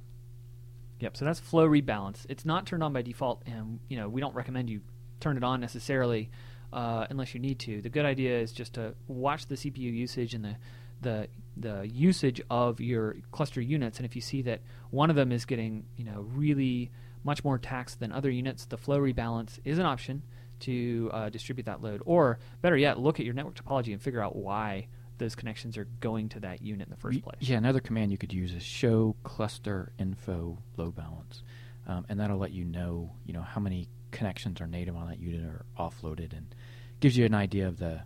[1.00, 2.26] Yep, so that's flow rebalance.
[2.30, 4.82] It's not turned on by default and you know, we don't recommend you
[5.20, 6.30] turn it on necessarily
[6.74, 7.82] uh, unless you need to.
[7.82, 10.56] The good idea is just to watch the CPU usage and the
[11.02, 15.32] the the usage of your cluster units, and if you see that one of them
[15.32, 16.92] is getting you know really
[17.24, 20.24] much more taxed than other units, the flow rebalance is an option
[20.60, 22.02] to uh, distribute that load.
[22.06, 24.88] Or better yet, look at your network topology and figure out why
[25.20, 27.38] those connections are going to that unit in the first place.
[27.40, 31.44] Yeah, another command you could use is show cluster info load balance,
[31.88, 35.20] um, and that'll let you know you know how many connections are native on that
[35.20, 36.56] unit or offloaded, and
[37.04, 38.00] gives you an idea of the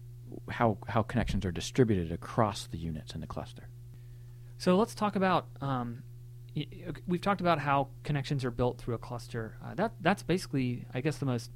[0.50, 3.70] how how connections are distributed across the units in the cluster.
[4.58, 5.46] So let's talk about.
[5.62, 6.02] Um,
[7.06, 9.56] we've talked about how connections are built through a cluster.
[9.64, 11.52] Uh, that that's basically, I guess, the most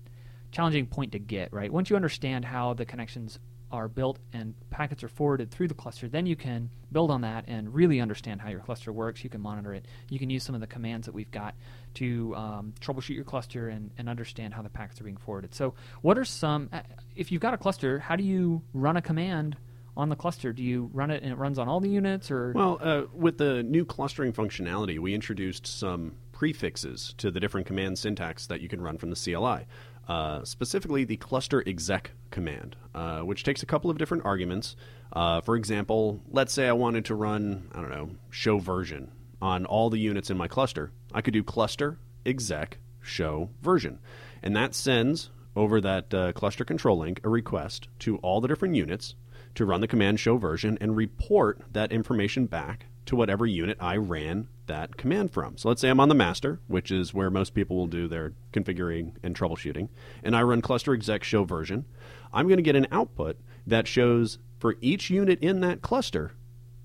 [0.51, 1.73] challenging point to get right.
[1.73, 3.39] Once you understand how the connections
[3.71, 7.45] are built and packets are forwarded through the cluster, then you can build on that
[7.47, 9.23] and really understand how your cluster works.
[9.23, 9.86] You can monitor it.
[10.10, 11.55] You can use some of the commands that we've got
[11.95, 15.53] to um, troubleshoot your cluster and, and understand how the packets are being forwarded.
[15.53, 16.81] So, what are some, uh,
[17.15, 19.57] if you've got a cluster, how do you run a command?
[19.97, 20.53] on the cluster?
[20.53, 23.38] Do you run it and it runs on all the units, or well, uh, with
[23.38, 28.67] the new clustering functionality, we introduced some prefixes to the different command syntax that you
[28.67, 29.67] can run from the CLI.
[30.12, 34.76] Uh, specifically the cluster exec command, uh, which takes a couple of different arguments.
[35.13, 39.10] Uh, for example, let's say I wanted to run, I don't know, show version
[39.41, 40.91] on all the units in my cluster.
[41.13, 44.00] I could do cluster exec show version,
[44.43, 48.76] and that sends over that uh, cluster control link a request to all the different
[48.76, 49.15] units
[49.56, 53.95] to run the command show version and report that information back to whatever unit I
[53.95, 55.57] ran that command from.
[55.57, 58.31] So let's say I'm on the master, which is where most people will do their
[58.53, 59.89] configuring and troubleshooting,
[60.23, 61.86] and I run cluster exec show version.
[62.31, 66.31] I'm going to get an output that shows for each unit in that cluster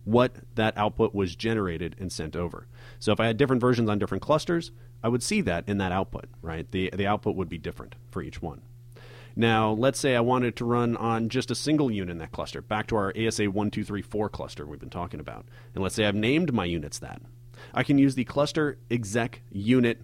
[0.03, 2.66] what that output was generated and sent over.
[2.99, 4.72] So if I had different versions on different clusters,
[5.03, 6.68] I would see that in that output, right?
[6.70, 8.62] The the output would be different for each one.
[9.38, 12.62] Now, let's say I wanted to run on just a single unit in that cluster,
[12.62, 15.44] back to our ASA 1234 cluster we've been talking about.
[15.75, 17.20] And let's say I've named my units that.
[17.75, 20.01] I can use the cluster exec unit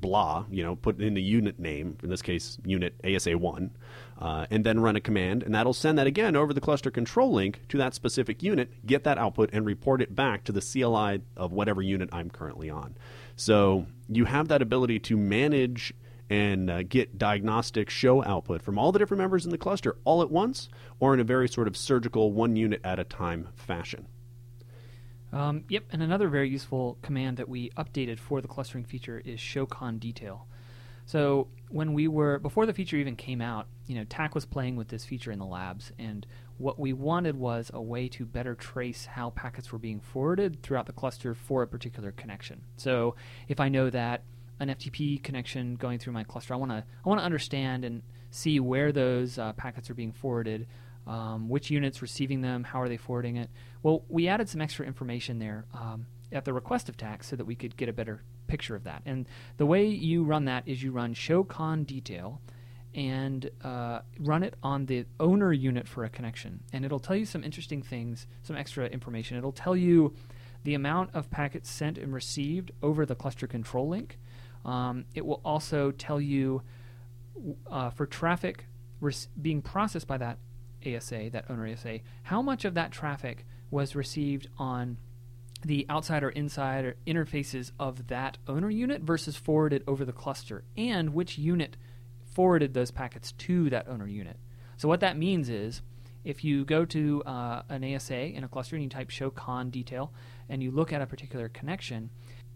[0.00, 3.70] blah, you know, put in the unit name, in this case, unit ASA1,
[4.18, 7.32] uh, and then run a command, and that'll send that again over the cluster control
[7.32, 11.22] link to that specific unit, get that output, and report it back to the CLI
[11.36, 12.96] of whatever unit I'm currently on.
[13.36, 15.94] So you have that ability to manage
[16.30, 20.20] and uh, get diagnostic show output from all the different members in the cluster all
[20.20, 20.68] at once
[21.00, 24.06] or in a very sort of surgical one unit at a time fashion.
[25.32, 29.38] Um, yep, and another very useful command that we updated for the clustering feature is
[29.38, 30.46] showcon detail.
[31.04, 34.76] So when we were before the feature even came out, you know, TAC was playing
[34.76, 36.26] with this feature in the labs, and
[36.58, 40.86] what we wanted was a way to better trace how packets were being forwarded throughout
[40.86, 42.62] the cluster for a particular connection.
[42.76, 43.14] So
[43.48, 44.22] if I know that
[44.60, 46.54] an FTP connection going through my cluster.
[46.54, 50.12] I want to I want to understand and see where those uh, packets are being
[50.12, 50.66] forwarded,
[51.08, 53.50] um, which units receiving them, how are they forwarding it.
[53.82, 57.44] Well, we added some extra information there um, at the request of TAC so that
[57.44, 59.02] we could get a better picture of that.
[59.06, 62.40] And the way you run that is you run show con detail
[62.94, 67.26] and uh, run it on the owner unit for a connection, and it'll tell you
[67.26, 69.36] some interesting things, some extra information.
[69.36, 70.14] It'll tell you
[70.64, 74.18] the amount of packets sent and received over the cluster control link
[74.64, 76.62] um, it will also tell you
[77.70, 78.66] uh, for traffic
[79.00, 80.38] res- being processed by that
[80.86, 84.96] ASA, that owner ASA, how much of that traffic was received on
[85.64, 90.64] the outside or inside or interfaces of that owner unit versus forwarded over the cluster,
[90.76, 91.76] and which unit
[92.32, 94.36] forwarded those packets to that owner unit.
[94.76, 95.82] So what that means is
[96.24, 99.70] if you go to uh, an ASA in a cluster and you type show con
[99.70, 100.12] detail
[100.48, 102.10] and you look at a particular connection,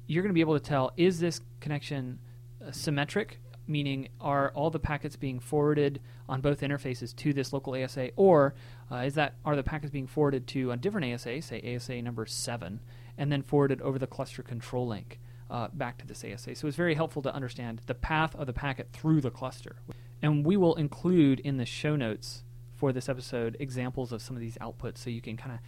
[0.06, 2.18] you're going to be able to tell is this connection
[2.64, 7.74] uh, symmetric, meaning are all the packets being forwarded on both interfaces to this local
[7.74, 8.54] ASA, or
[8.90, 12.26] uh, is that are the packets being forwarded to a different ASA, say ASA number
[12.26, 12.80] seven,
[13.18, 15.20] and then forwarded over the cluster control link
[15.50, 16.54] uh, back to this ASA.
[16.54, 19.76] So it's very helpful to understand the path of the packet through the cluster.
[20.22, 22.44] And we will include in the show notes
[22.74, 25.58] for this episode examples of some of these outputs so you can kind of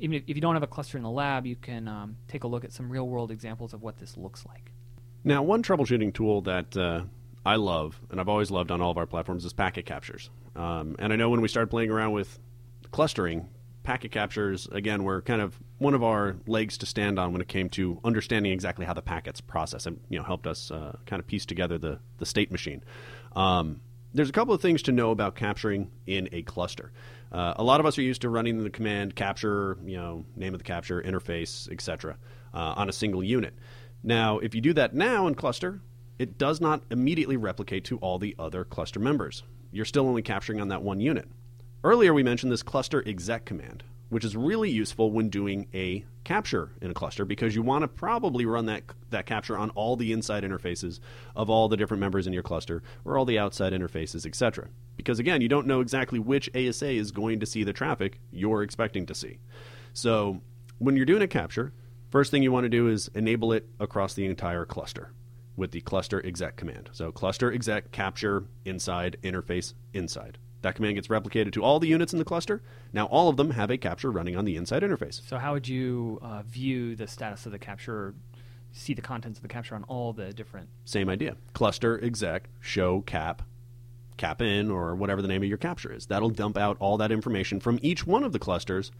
[0.00, 2.48] even if, you don't have a cluster in the lab, you can um, take a
[2.48, 4.72] look at some real world examples of what this looks like.
[5.22, 7.02] Now, one troubleshooting tool that uh,
[7.44, 10.30] I love, and I've always loved on all of our platforms, is packet captures.
[10.56, 12.38] Um, and I know when we started playing around with
[12.90, 13.48] clustering,
[13.82, 17.48] packet captures, again, were kind of one of our legs to stand on when it
[17.48, 21.20] came to understanding exactly how the packets process and you know, helped us uh, kind
[21.20, 22.82] of piece together the, the state machine.
[23.36, 23.80] Um,
[24.14, 26.92] there's a couple of things to know about capturing in a cluster.
[27.32, 30.54] Uh, a lot of us are used to running the command capture, you know, name
[30.54, 32.16] of the capture, interface, etc.,
[32.54, 33.54] uh, on a single unit.
[34.04, 35.80] Now, if you do that now in cluster,
[36.18, 39.42] it does not immediately replicate to all the other cluster members.
[39.72, 41.28] You're still only capturing on that one unit.
[41.82, 46.70] Earlier, we mentioned this cluster exec command, which is really useful when doing a capture
[46.80, 50.12] in a cluster because you want to probably run that that capture on all the
[50.12, 51.00] inside interfaces
[51.36, 54.68] of all the different members in your cluster or all the outside interfaces, etc.
[54.96, 58.62] Because again, you don't know exactly which ASA is going to see the traffic you're
[58.62, 59.38] expecting to see.
[59.92, 60.40] So,
[60.78, 61.72] when you're doing a capture,
[62.10, 65.10] first thing you want to do is enable it across the entire cluster
[65.56, 66.90] with the cluster exec command.
[66.92, 70.38] So, cluster exec capture inside interface inside.
[70.62, 72.62] That command gets replicated to all the units in the cluster.
[72.92, 75.20] Now, all of them have a capture running on the inside interface.
[75.28, 78.14] So, how would you uh, view the status of the capture,
[78.72, 80.68] see the contents of the capture on all the different?
[80.84, 81.36] Same idea.
[81.52, 83.42] Cluster exec show cap
[84.16, 86.06] cap in or whatever the name of your capture is.
[86.06, 88.92] That'll dump out all that information from each one of the clusters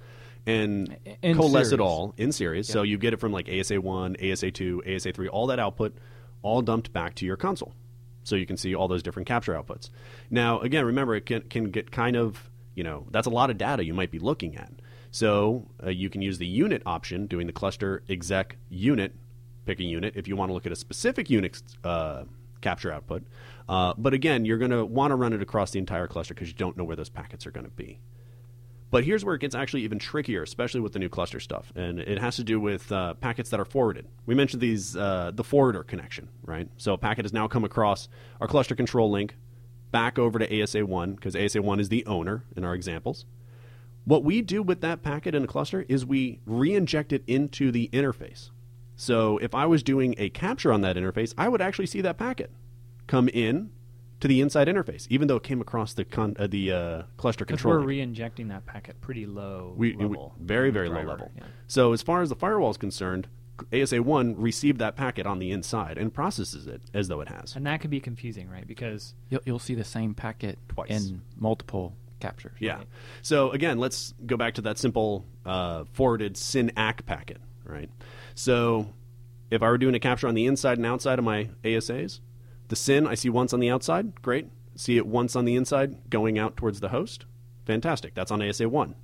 [0.47, 2.69] and In coalesce it all in series.
[2.69, 5.95] So you get it from like ASA one, ASA two, ASA three, all that output,
[6.45, 7.75] all dumped back to your console.
[8.23, 9.91] So you can see all those different capture outputs.
[10.31, 13.59] Now, again, remember it can, can get kind of you know that's a lot of
[13.59, 14.73] data you might be looking at.
[15.11, 19.15] So uh, you can use the unit option, doing the cluster exec unit,
[19.65, 22.25] pick a unit if you want to look at a specific unit's uh,
[22.61, 23.23] capture output.
[23.69, 26.49] Uh, but again, you're going to want to run it across the entire cluster because
[26.49, 28.01] you don't know where those packets are going to be.
[28.95, 31.99] But here's where it gets actually even trickier, especially with the new cluster stuff, and
[31.99, 34.07] it has to do with uh, packets that are forwarded.
[34.25, 36.69] We mentioned these uh, the forwarder connection, right?
[36.77, 38.09] So a packet has now come across
[38.41, 39.35] our cluster control link
[39.91, 43.27] back over to ASA1 because ASA1 is the owner in our examples.
[44.05, 47.91] What we do with that packet in a cluster is we re-inject it into the
[47.93, 48.51] interface.
[48.95, 52.17] So if I was doing a capture on that interface, I would actually see that
[52.17, 52.53] packet
[53.09, 53.71] come in
[54.21, 57.45] to the inside interface, even though it came across the con- uh, the uh, cluster
[57.45, 57.81] Because control.
[57.81, 60.35] we're re-injecting that packet pretty low We, we- level.
[60.41, 61.31] very in the very low level.
[61.37, 61.45] yeah.
[61.67, 63.29] So as far as the firewall is concerned,
[63.73, 67.55] ASA1 received that packet on the inside and processes it as though it has.
[67.55, 68.67] And that could be confusing, right?
[68.67, 70.91] Because You'll, you'll see the same packet Twice.
[70.91, 72.57] in multiple captures.
[72.59, 72.79] Yeah.
[72.79, 72.87] Right.
[73.23, 77.91] So again, let's go back to that simple uh, forwarded SYN-ACK packet, right?
[78.35, 78.89] So
[79.51, 82.19] if I were doing a capture on the inside and outside of my ASAs,
[82.75, 84.49] the SYN I see once on the outside, great.
[84.75, 87.25] See it once on the inside going out towards the host,
[87.65, 88.15] fantastic.
[88.15, 88.97] That's on ASA one.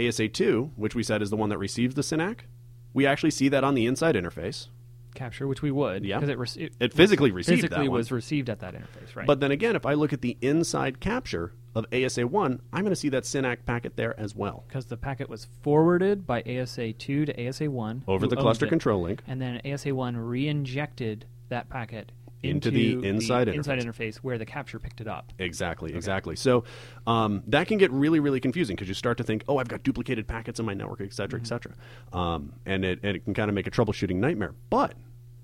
[0.00, 2.46] ASA two, which we said is the one that receives the SYN-ACK,
[2.94, 4.68] we actually see that on the inside interface.
[5.14, 6.18] capture, which we would, Yeah.
[6.18, 9.26] because it, rece- It physically received physically was received at that interface, right?
[9.28, 12.96] But then again, if I look at the inside capture of ASA1, I'm going to
[12.96, 14.64] see that SYN-ACK packet there as well.
[14.66, 19.22] because the packet was forwarded by ASA2 to ASA1 Over the cluster it, control link.
[19.28, 22.10] and then ASA1 re-injected that packet
[22.44, 23.84] Into into, the inside inside interface.
[23.84, 25.32] interface where the capture picked it up.
[25.38, 26.36] Exactly, exactly.
[26.36, 26.64] So
[27.06, 29.82] um, that can get really, really confusing because you start to think, oh, I've got
[29.82, 31.72] duplicated packets in my network, et cetera, et cetera.
[32.12, 34.54] Um, and, it, and it can kind of make a troubleshooting nightmare.
[34.70, 34.94] But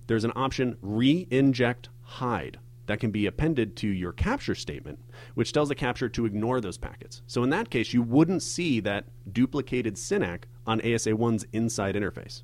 [0.07, 4.99] there's an option re-inject hide that can be appended to your capture statement,
[5.35, 7.23] which tells the capture to ignore those packets.
[7.29, 12.43] So in that case, you wouldn't see that duplicated SYN-ACK on ASA1's inside interface.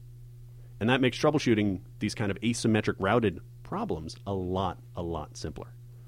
[0.78, 5.66] And that makes troubleshooting these kind of asymmetric routed problems a lot, a lot simpler.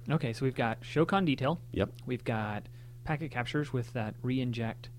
[0.09, 1.61] Okay, so we've got show conn detail.
[1.73, 1.91] Yep.
[2.07, 2.63] We've got
[3.05, 4.91] packet captures with that re-inject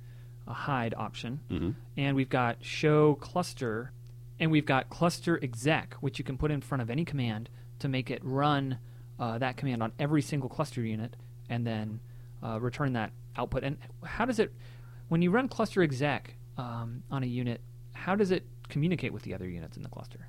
[0.46, 1.70] a hide option, Mm-hmm.
[1.98, 3.92] and we've got show cluster,
[4.40, 7.88] and we've got cluster exec, which you can put in front of any command to
[7.88, 8.78] make it run
[9.20, 11.16] uh, that command on every single cluster unit,
[11.50, 12.00] and then
[12.44, 13.64] uh, return that output.
[13.64, 14.52] And how does it,
[15.08, 17.62] when you run cluster exec um, on a unit,
[17.94, 20.28] how does it communicate with the other units in the cluster?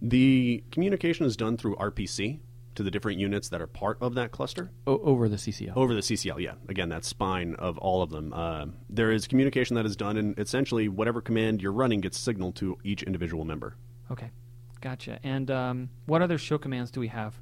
[0.00, 2.40] The communication is done through RPC
[2.76, 5.72] to the different units that are part of that cluster O- over the CCL.
[5.76, 6.38] over the CCL.
[6.40, 8.32] Yeah, again, that spine of all of them.
[8.32, 12.54] Uh, there is communication that is done, and essentially, whatever command you're running gets signaled
[12.56, 13.74] to each individual member.
[14.10, 14.30] Okay,
[14.80, 15.18] gotcha.
[15.24, 17.40] And um, what other show commands do we have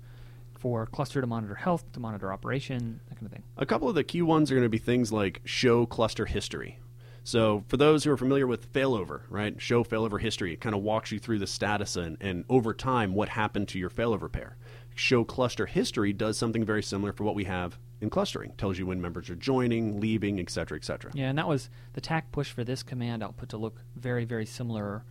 [0.59, 3.43] for cluster to monitor health, to monitor operation, that kind of thing?
[3.59, 6.81] A couple of the key ones are going to be things like show cluster history.
[7.27, 10.83] So, for those who are familiar with failover, right, show failover history, it kind of
[10.83, 14.57] walks you through the status and, and over time what happened to your failover pair.
[14.95, 18.53] Show cluster history does something very similar for what we have in clustering.
[18.57, 21.11] Tells you when members are joining, leaving, et cetera, et cetera.
[21.15, 24.47] Yeah, and that was the TAC push for this command output to look very, very
[24.47, 25.03] similar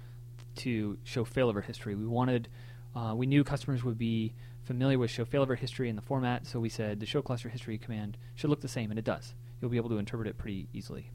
[0.56, 1.96] to show failover history.
[1.96, 2.48] We wanted,
[2.96, 6.62] uh, we knew customers would be familiar with show failover history in the format, so
[6.62, 9.34] we said the show cluster history command should look the same, and it does.
[9.60, 11.12] You'll be able to interpret it pretty easily.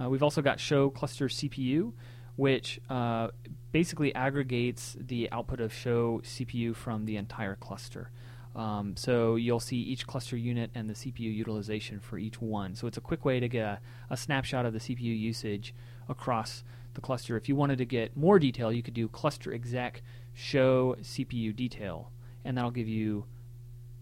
[0.00, 1.92] Uh, we've also got show cluster CPU,
[2.36, 3.28] which uh,
[3.72, 8.10] basically aggregates the output of show CPU from the entire cluster.
[8.56, 12.76] Um, so you'll see each cluster unit and the CPU utilization for each one.
[12.76, 13.80] So it's a quick way to get a,
[14.10, 15.74] a, snapshot of the CPU usage
[16.08, 16.62] across
[16.94, 17.36] the cluster.
[17.36, 22.12] If you wanted to get more detail, you could do cluster exec show CPU detail,
[22.44, 23.24] and that'll give you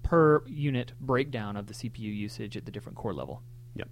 [0.02, 3.42] per unit breakdown of the CPU usage at the different core level.
[3.74, 3.88] Yep.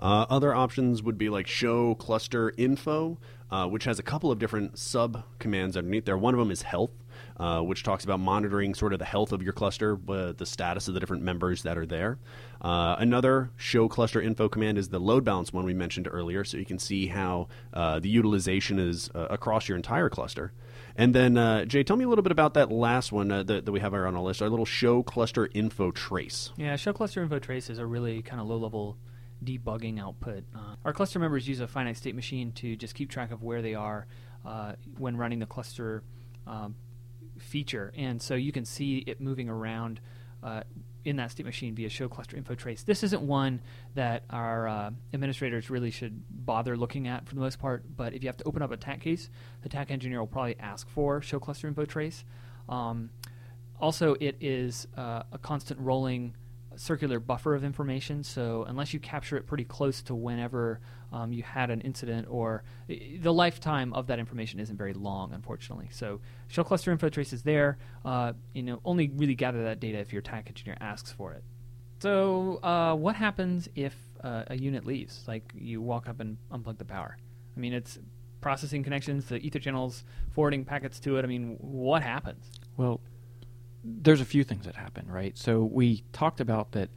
[0.00, 3.18] Uh, other options would be like show cluster info,
[3.50, 6.16] uh, which has a couple of different sub commands underneath there.
[6.16, 6.92] One of them is health,
[7.36, 10.88] uh, which talks about monitoring sort of the health of your cluster, uh, the status
[10.88, 12.18] of the different members that are there.
[12.62, 16.56] Uh, another show cluster info command is the load balance one we mentioned earlier, so
[16.56, 20.52] you can see how uh, the utilization is across your entire cluster.
[20.96, 23.80] And then, Jay, tell me a little bit about that last one that, that, we
[23.80, 26.52] have on our list, our little show cluster info trace.
[26.56, 28.96] Yeah, show cluster info trace is a really kind of low level
[29.44, 30.44] debugging output.
[30.54, 33.62] Uh, our cluster members use a finite state machine to just keep track of where
[33.62, 34.06] they are
[34.44, 36.02] uh, when running the cluster
[36.46, 36.74] um,
[37.38, 40.00] feature, and so you can see it moving around
[40.42, 40.62] uh,
[41.04, 42.82] in that state machine via show cluster info trace.
[42.82, 43.62] This isn't one
[43.94, 48.22] that our uh, administrators really should bother looking at for the most part, but if
[48.22, 49.30] you have to open up a TAC case,
[49.62, 52.24] the TAC engineer will probably ask for show cluster info trace.
[52.68, 53.10] Um,
[53.80, 56.34] also, it is uh, a constant rolling
[56.80, 58.24] circular buffer of information.
[58.24, 60.80] So unless you capture it pretty close to whenever
[61.12, 65.88] um, you had an incident, or the lifetime of that information isn't very long, unfortunately.
[65.92, 67.76] So show cluster info trace is there.
[68.02, 71.44] Uh, you know, only really gather that data if your TAC engineer asks for it.
[72.00, 75.24] So uh, what happens if uh, a unit leaves?
[75.28, 77.18] Like you walk up and unplug the power.
[77.54, 77.98] I mean, it's
[78.40, 81.24] processing connections, the ether channels, forwarding packets to it.
[81.24, 82.50] I mean, what happens?
[82.78, 83.00] Well,
[83.82, 85.36] there's a few things that happen, right?
[85.36, 86.90] So we talked about that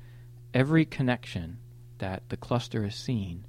[0.54, 1.60] every connection
[2.00, 3.46] that the cluster is seen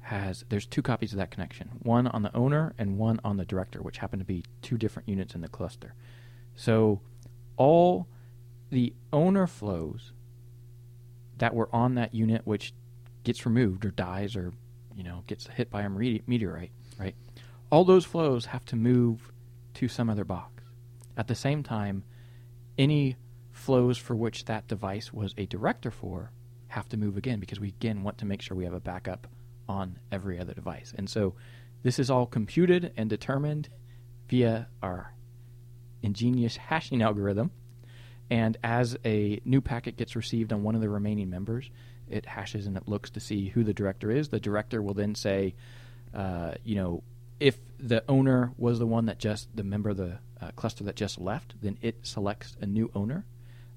[0.00, 3.44] has there's two copies of that connection, one on the owner and one on the
[3.44, 5.94] director, which happen to be two different units in the cluster.
[6.54, 7.00] So
[7.56, 8.06] all
[8.70, 10.12] the owner flows
[11.38, 12.72] that were on that unit which
[13.24, 14.52] gets removed or dies or
[14.94, 17.16] you know gets hit by a meteorite, right?
[17.70, 19.32] All those flows have to move
[19.74, 20.62] to some other box.
[21.16, 22.04] At the same time,
[22.78, 23.16] any
[23.52, 26.30] flows for which that device was a director for
[26.68, 29.26] have to move again because we again want to make sure we have a backup
[29.68, 30.92] on every other device.
[30.96, 31.34] And so
[31.82, 33.68] this is all computed and determined
[34.28, 35.14] via our
[36.02, 37.50] ingenious hashing algorithm.
[38.30, 41.70] And as a new packet gets received on one of the remaining members,
[42.08, 44.28] it hashes and it looks to see who the director is.
[44.28, 45.54] The director will then say,
[46.14, 47.02] uh, you know,
[47.38, 50.96] if the owner was the one that just the member of the uh, cluster that
[50.96, 53.24] just left, then it selects a new owner,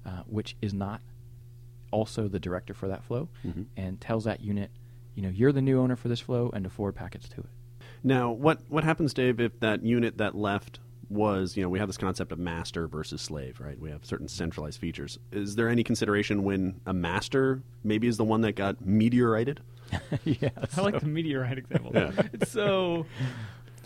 [0.04, 1.00] uh, which is not
[1.90, 3.62] also the director for that flow, mm-hmm.
[3.76, 4.70] and tells that unit,
[5.14, 7.50] you know, you're the new owner for this flow, and to forward packets to it.
[8.02, 10.80] Now, what what happens, Dave, if that unit that left
[11.10, 13.78] was, you know, we have this concept of master versus slave, right?
[13.78, 15.18] We have certain centralized features.
[15.32, 19.60] Is there any consideration when a master maybe is the one that got meteorited?
[20.24, 20.84] yeah, I so.
[20.84, 21.90] like the meteorite example.
[21.92, 22.12] Yeah.
[22.32, 23.06] It's so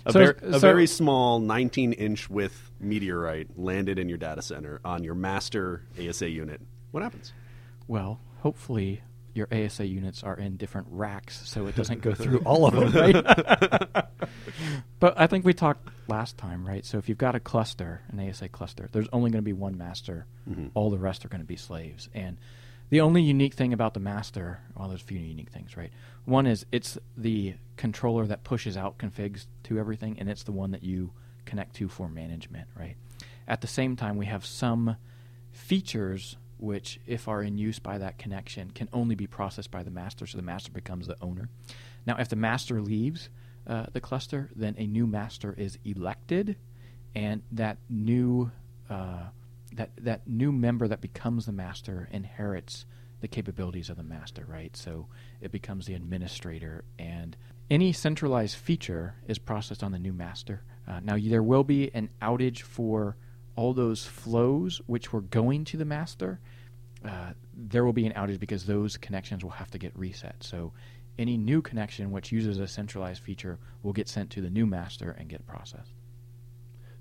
[0.06, 4.80] a, so, ver- a very small 19 inch width meteorite landed in your data center
[4.84, 6.60] on your master ASA unit.
[6.90, 7.32] What happens?
[7.88, 9.02] Well, hopefully
[9.34, 12.92] your ASA units are in different racks so it doesn't go through all of them,
[12.92, 13.14] right?
[15.00, 16.84] but I think we talked last time, right?
[16.84, 19.76] So if you've got a cluster, an ASA cluster, there's only going to be one
[19.76, 20.26] master.
[20.48, 20.68] Mm-hmm.
[20.74, 22.08] All the rest are going to be slaves.
[22.14, 22.38] And
[22.90, 25.90] the only unique thing about the master, well, there's a few unique things, right?
[26.24, 30.70] One is it's the controller that pushes out configs to everything, and it's the one
[30.70, 31.12] that you
[31.44, 32.96] connect to for management, right?
[33.46, 34.96] At the same time, we have some
[35.52, 39.90] features which, if are in use by that connection, can only be processed by the
[39.90, 41.48] master, so the master becomes the owner.
[42.06, 43.28] Now, if the master leaves
[43.66, 46.56] uh, the cluster, then a new master is elected,
[47.14, 48.50] and that new
[48.88, 49.24] uh,
[49.74, 52.86] that that new member that becomes the master inherits
[53.20, 54.76] the capabilities of the master, right?
[54.76, 55.06] So
[55.40, 57.36] it becomes the administrator, and
[57.70, 60.62] any centralized feature is processed on the new master.
[60.86, 63.16] Uh, now there will be an outage for
[63.56, 66.40] all those flows which were going to the master.
[67.04, 70.36] Uh, there will be an outage because those connections will have to get reset.
[70.40, 70.72] So
[71.18, 75.12] any new connection which uses a centralized feature will get sent to the new master
[75.12, 75.92] and get processed.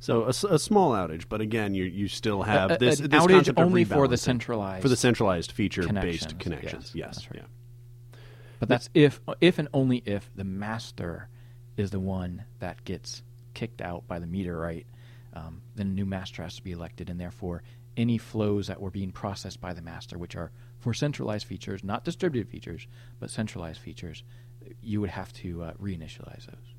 [0.04, 3.24] So a small outage, but again, you you still have A- a- this, an this
[3.24, 6.92] outage only for the centralized for the centralized feature connections, based connections.
[6.94, 7.40] yes, Yes, that's right.
[7.44, 8.18] yeah.
[8.60, 11.30] But that's if if and only if the master
[11.78, 13.24] is the one that gets
[13.54, 14.86] kicked out by the meteorite,
[15.34, 15.42] right?
[15.46, 17.64] Um, then a new master has to be elected, and therefore
[17.96, 22.04] any flows that were being processed by the master, which are for centralized features, not
[22.04, 22.88] distributed features,
[23.22, 24.24] but centralized features,
[24.82, 26.73] you would have to uh, reinitialize those.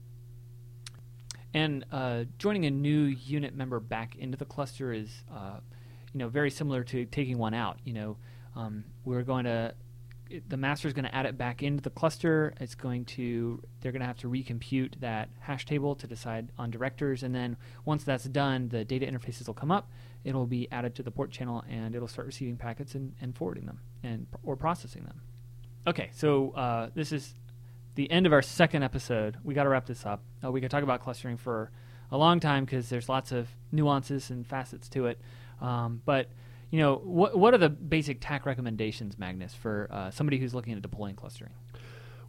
[1.55, 5.61] And uh, joining a new unit member back into the cluster is, uh,
[6.13, 7.79] you know, very similar to taking one out.
[7.85, 8.17] You know,
[8.57, 9.75] um, we're going to
[10.49, 12.55] the master is going to add it back into the cluster.
[12.61, 16.71] It's going to they're going to have to recompute that hash table to decide on
[16.71, 19.91] directors, and then once that's done, the data interfaces will come up.
[20.25, 23.67] It'll be added to the port channel, and it'll start receiving packets and, and forwarding
[23.67, 25.21] them and or processing them.
[25.87, 27.35] Okay, so uh, this is
[27.95, 29.37] the end of our second episode.
[29.43, 30.23] We got to wrap this up.
[30.45, 31.71] Uh, we could talk about clustering for
[32.11, 35.21] a long time because there's lots of nuances and facets to it.
[35.61, 36.31] Um, but
[36.71, 40.73] you know, what what are the basic TAC recommendations, Magnus, for uh, somebody who's looking
[40.73, 41.53] at deploying clustering?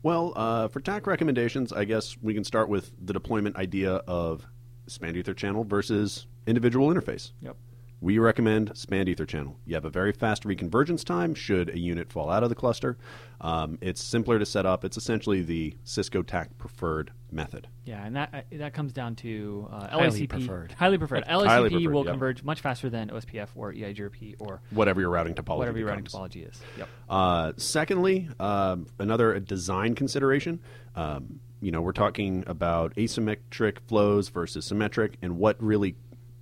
[0.03, 4.45] Well, uh, for TAC recommendations, I guess we can start with the deployment idea of
[4.85, 7.31] spanned ether channel versus individual interface.
[7.41, 7.57] Yep.
[8.01, 9.57] We recommend spanned ether channel.
[9.65, 12.97] You have a very fast reconvergence time should a unit fall out of the cluster.
[13.41, 14.85] Um, it's simpler to set up.
[14.85, 17.67] It's essentially the Cisco TAC preferred method.
[17.85, 20.29] Yeah, and that uh, that comes down to uh, Highly LACP.
[20.29, 20.71] preferred.
[20.73, 21.25] Highly preferred.
[21.25, 22.13] LACP Highly preferred, will yep.
[22.13, 26.05] converge much faster than OSPF or EIGRP or Whatever your routing topology whatever your routing
[26.05, 26.59] topology is.
[26.77, 26.89] Yep.
[27.09, 30.59] Uh, secondly, um, another design consideration.
[30.95, 35.95] Um, you know, we're talking about asymmetric flows versus symmetric, and what really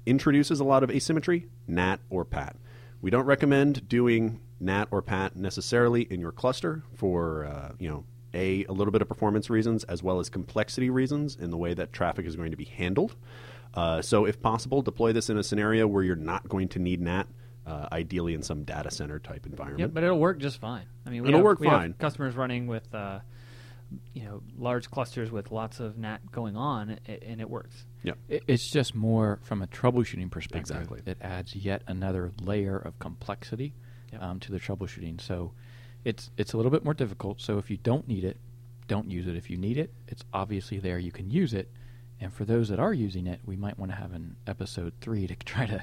[0.06, 2.56] introduces a lot of asymmetry: NAT or PAT.
[3.02, 8.06] We don't recommend doing NAT or PAT necessarily in your cluster for uh, you know
[8.34, 11.74] a a little bit of performance reasons as well as complexity reasons in the way
[11.74, 13.16] that traffic is going to be handled.
[13.74, 17.02] Uh, so, if possible, deploy this in a scenario where you're not going to need
[17.02, 17.28] NAT.
[17.66, 19.80] Uh, ideally, in some data center type environment.
[19.80, 20.84] Yep, but it'll work just fine.
[21.06, 21.94] I mean, we It'll have, work fine.
[21.94, 23.20] customers running with, uh,
[24.14, 27.86] you know, large clusters with lots of NAT going on, and it works.
[28.04, 28.18] Yep.
[28.30, 30.78] It, it's just more from a troubleshooting perspective.
[30.78, 31.02] Exactly.
[31.06, 33.74] It adds yet another layer of complexity
[34.12, 34.22] Yep.
[34.22, 35.20] um, to the troubleshooting.
[35.22, 35.54] So
[36.06, 37.42] it's it's a little bit more difficult.
[37.42, 38.38] So if you don't need it,
[38.88, 39.36] don't use it.
[39.36, 41.00] If you need it, it's obviously there.
[41.00, 41.72] You can use it.
[42.20, 45.26] And for those that are using it, we might want to have an episode three
[45.28, 45.82] to try to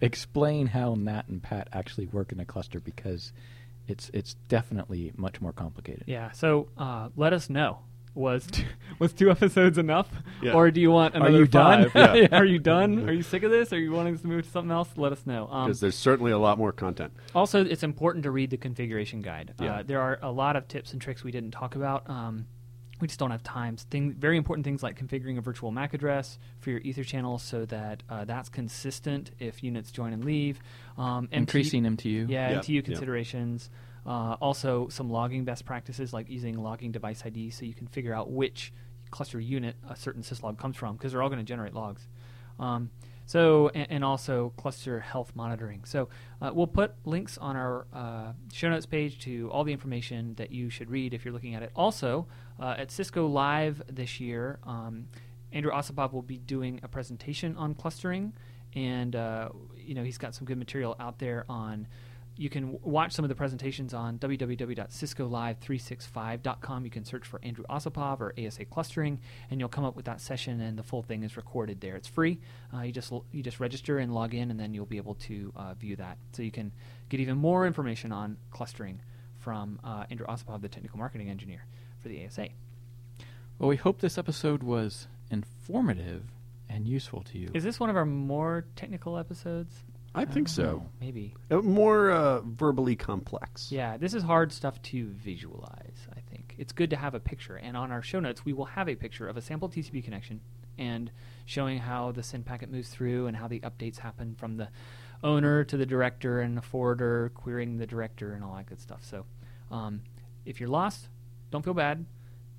[0.00, 3.32] explain how NAT and PAT actually work in a cluster because
[3.88, 6.04] it's it's definitely much more complicated.
[6.06, 6.30] Yeah.
[6.32, 7.80] So uh, let us know.
[8.14, 8.64] Was two,
[9.00, 10.08] was two episodes enough,
[10.40, 10.52] Yeah.
[10.52, 11.90] or do you want Are another you done?
[11.90, 12.16] five?
[12.16, 12.28] Yeah.
[12.38, 13.08] Are you done?
[13.08, 13.72] Are you sick of this?
[13.72, 14.88] Are you wanting to move to something else?
[14.96, 15.48] Let us know.
[15.50, 17.12] Um, because there's certainly a lot more content.
[17.34, 19.54] Also, it's important to read the configuration guide.
[19.60, 19.76] Yeah.
[19.78, 22.08] Uh, there are a lot of tips and tricks we didn't talk about.
[22.08, 22.46] Um,
[23.00, 23.76] we just don't have time.
[23.76, 27.64] Thing, very important things like configuring a virtual MAC address for your Ether channel so
[27.66, 30.60] that uh, that's consistent if units join and leave.
[30.96, 32.28] Um, MT Increasing MTU.
[32.30, 32.80] yeah, Yeah, MTU yeah.
[32.82, 33.70] considerations.
[34.06, 38.14] Uh, also, some logging best practices like using logging device ID so you can figure
[38.14, 38.72] out which
[39.10, 42.06] cluster unit a certain syslog comes from because they're all going to generate logs.
[42.58, 42.90] Um,
[43.26, 45.84] so, and, and also cluster health monitoring.
[45.84, 46.08] So,
[46.42, 50.50] uh, we'll put links on our uh, show notes page to all the information that
[50.50, 51.70] you should read if you're looking at it.
[51.74, 52.26] Also,
[52.60, 55.06] uh, at Cisco Live this year, um,
[55.52, 58.32] Andrew Osipov will be doing a presentation on clustering,
[58.74, 61.86] and uh, you know he's got some good material out there on.
[62.36, 66.84] You can watch some of the presentations on www.ciscolive365.com.
[66.84, 69.20] You can search for Andrew Osipov or ASA clustering,
[69.50, 70.60] and you'll come up with that session.
[70.60, 71.94] And the full thing is recorded there.
[71.94, 72.40] It's free.
[72.74, 75.52] Uh, you just you just register and log in, and then you'll be able to
[75.54, 76.18] uh, view that.
[76.32, 76.72] So you can
[77.08, 79.00] get even more information on clustering
[79.38, 81.64] from uh, Andrew Osipov, the technical marketing engineer
[82.00, 82.48] for the ASA.
[83.58, 86.24] Well, we hope this episode was informative
[86.68, 87.50] and useful to you.
[87.54, 89.84] Is this one of our more technical episodes?
[90.14, 90.62] I think so.
[90.62, 90.90] know.
[91.00, 91.34] Maybe.
[91.50, 93.72] Uh, More uh, verbally complex.
[93.72, 96.54] Yeah, this is hard stuff to visualize, I think.
[96.58, 98.94] It's good to have a picture, and on our show notes, we will have a
[98.94, 100.40] picture of a sample TCP connection
[100.78, 101.10] and
[101.46, 104.68] showing how the SYN packet moves through and how the updates happen from the
[105.22, 109.04] owner to the director and the forwarder querying the director and all that good stuff.
[109.04, 109.24] So,
[109.70, 110.02] um,
[110.44, 111.08] if you're lost,
[111.50, 112.04] don't feel bad.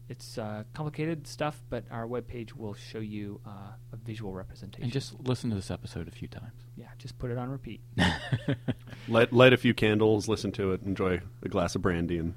[0.08, 4.84] It's uh, complicated stuff, but our webpage will show you uh, a visual representation.
[4.84, 6.65] and just listen to this episode a few times.
[6.76, 7.82] Yeah, just put it on repeat.
[9.08, 12.34] Light, light a few candles, listen to it, enjoy a glass of brandy, and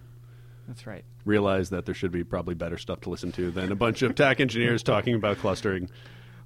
[0.66, 1.04] That's right.
[1.24, 4.14] realize that there should be probably better stuff to listen to than a bunch of
[4.14, 5.88] tech engineers talking about clustering.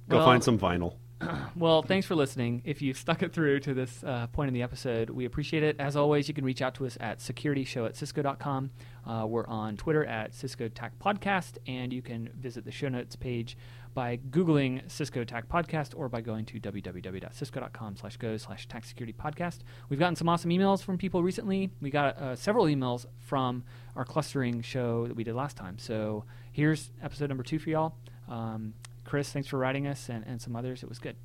[0.09, 0.95] Go Well- find some vinyl.
[1.55, 2.61] well, thanks for listening.
[2.65, 5.77] If you've stuck it through to this uh, point in the episode, we appreciate it.
[5.79, 8.71] As always, you can reach out to us at securityshow at cisco.com.
[9.05, 13.15] Uh, we're on Twitter at Cisco TAC Podcast, and you can visit the show notes
[13.15, 13.55] page
[13.93, 19.13] by Googling Cisco TAC Podcast or by going to www.cisco.com slash go slash TAC Security
[19.13, 19.59] Podcast.
[19.89, 21.69] We've gotten some awesome emails from people recently.
[21.81, 23.63] We got uh, several emails from
[23.95, 25.77] our clustering show that we did last time.
[25.77, 27.95] So here's episode number two for y'all.
[28.27, 28.73] Um,
[29.05, 30.83] Chris, thanks for writing us and, and some others.
[30.83, 31.15] It was good.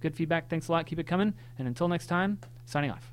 [0.00, 0.48] Good feedback.
[0.48, 0.86] Thanks a lot.
[0.86, 1.34] Keep it coming.
[1.58, 3.12] And until next time, signing off.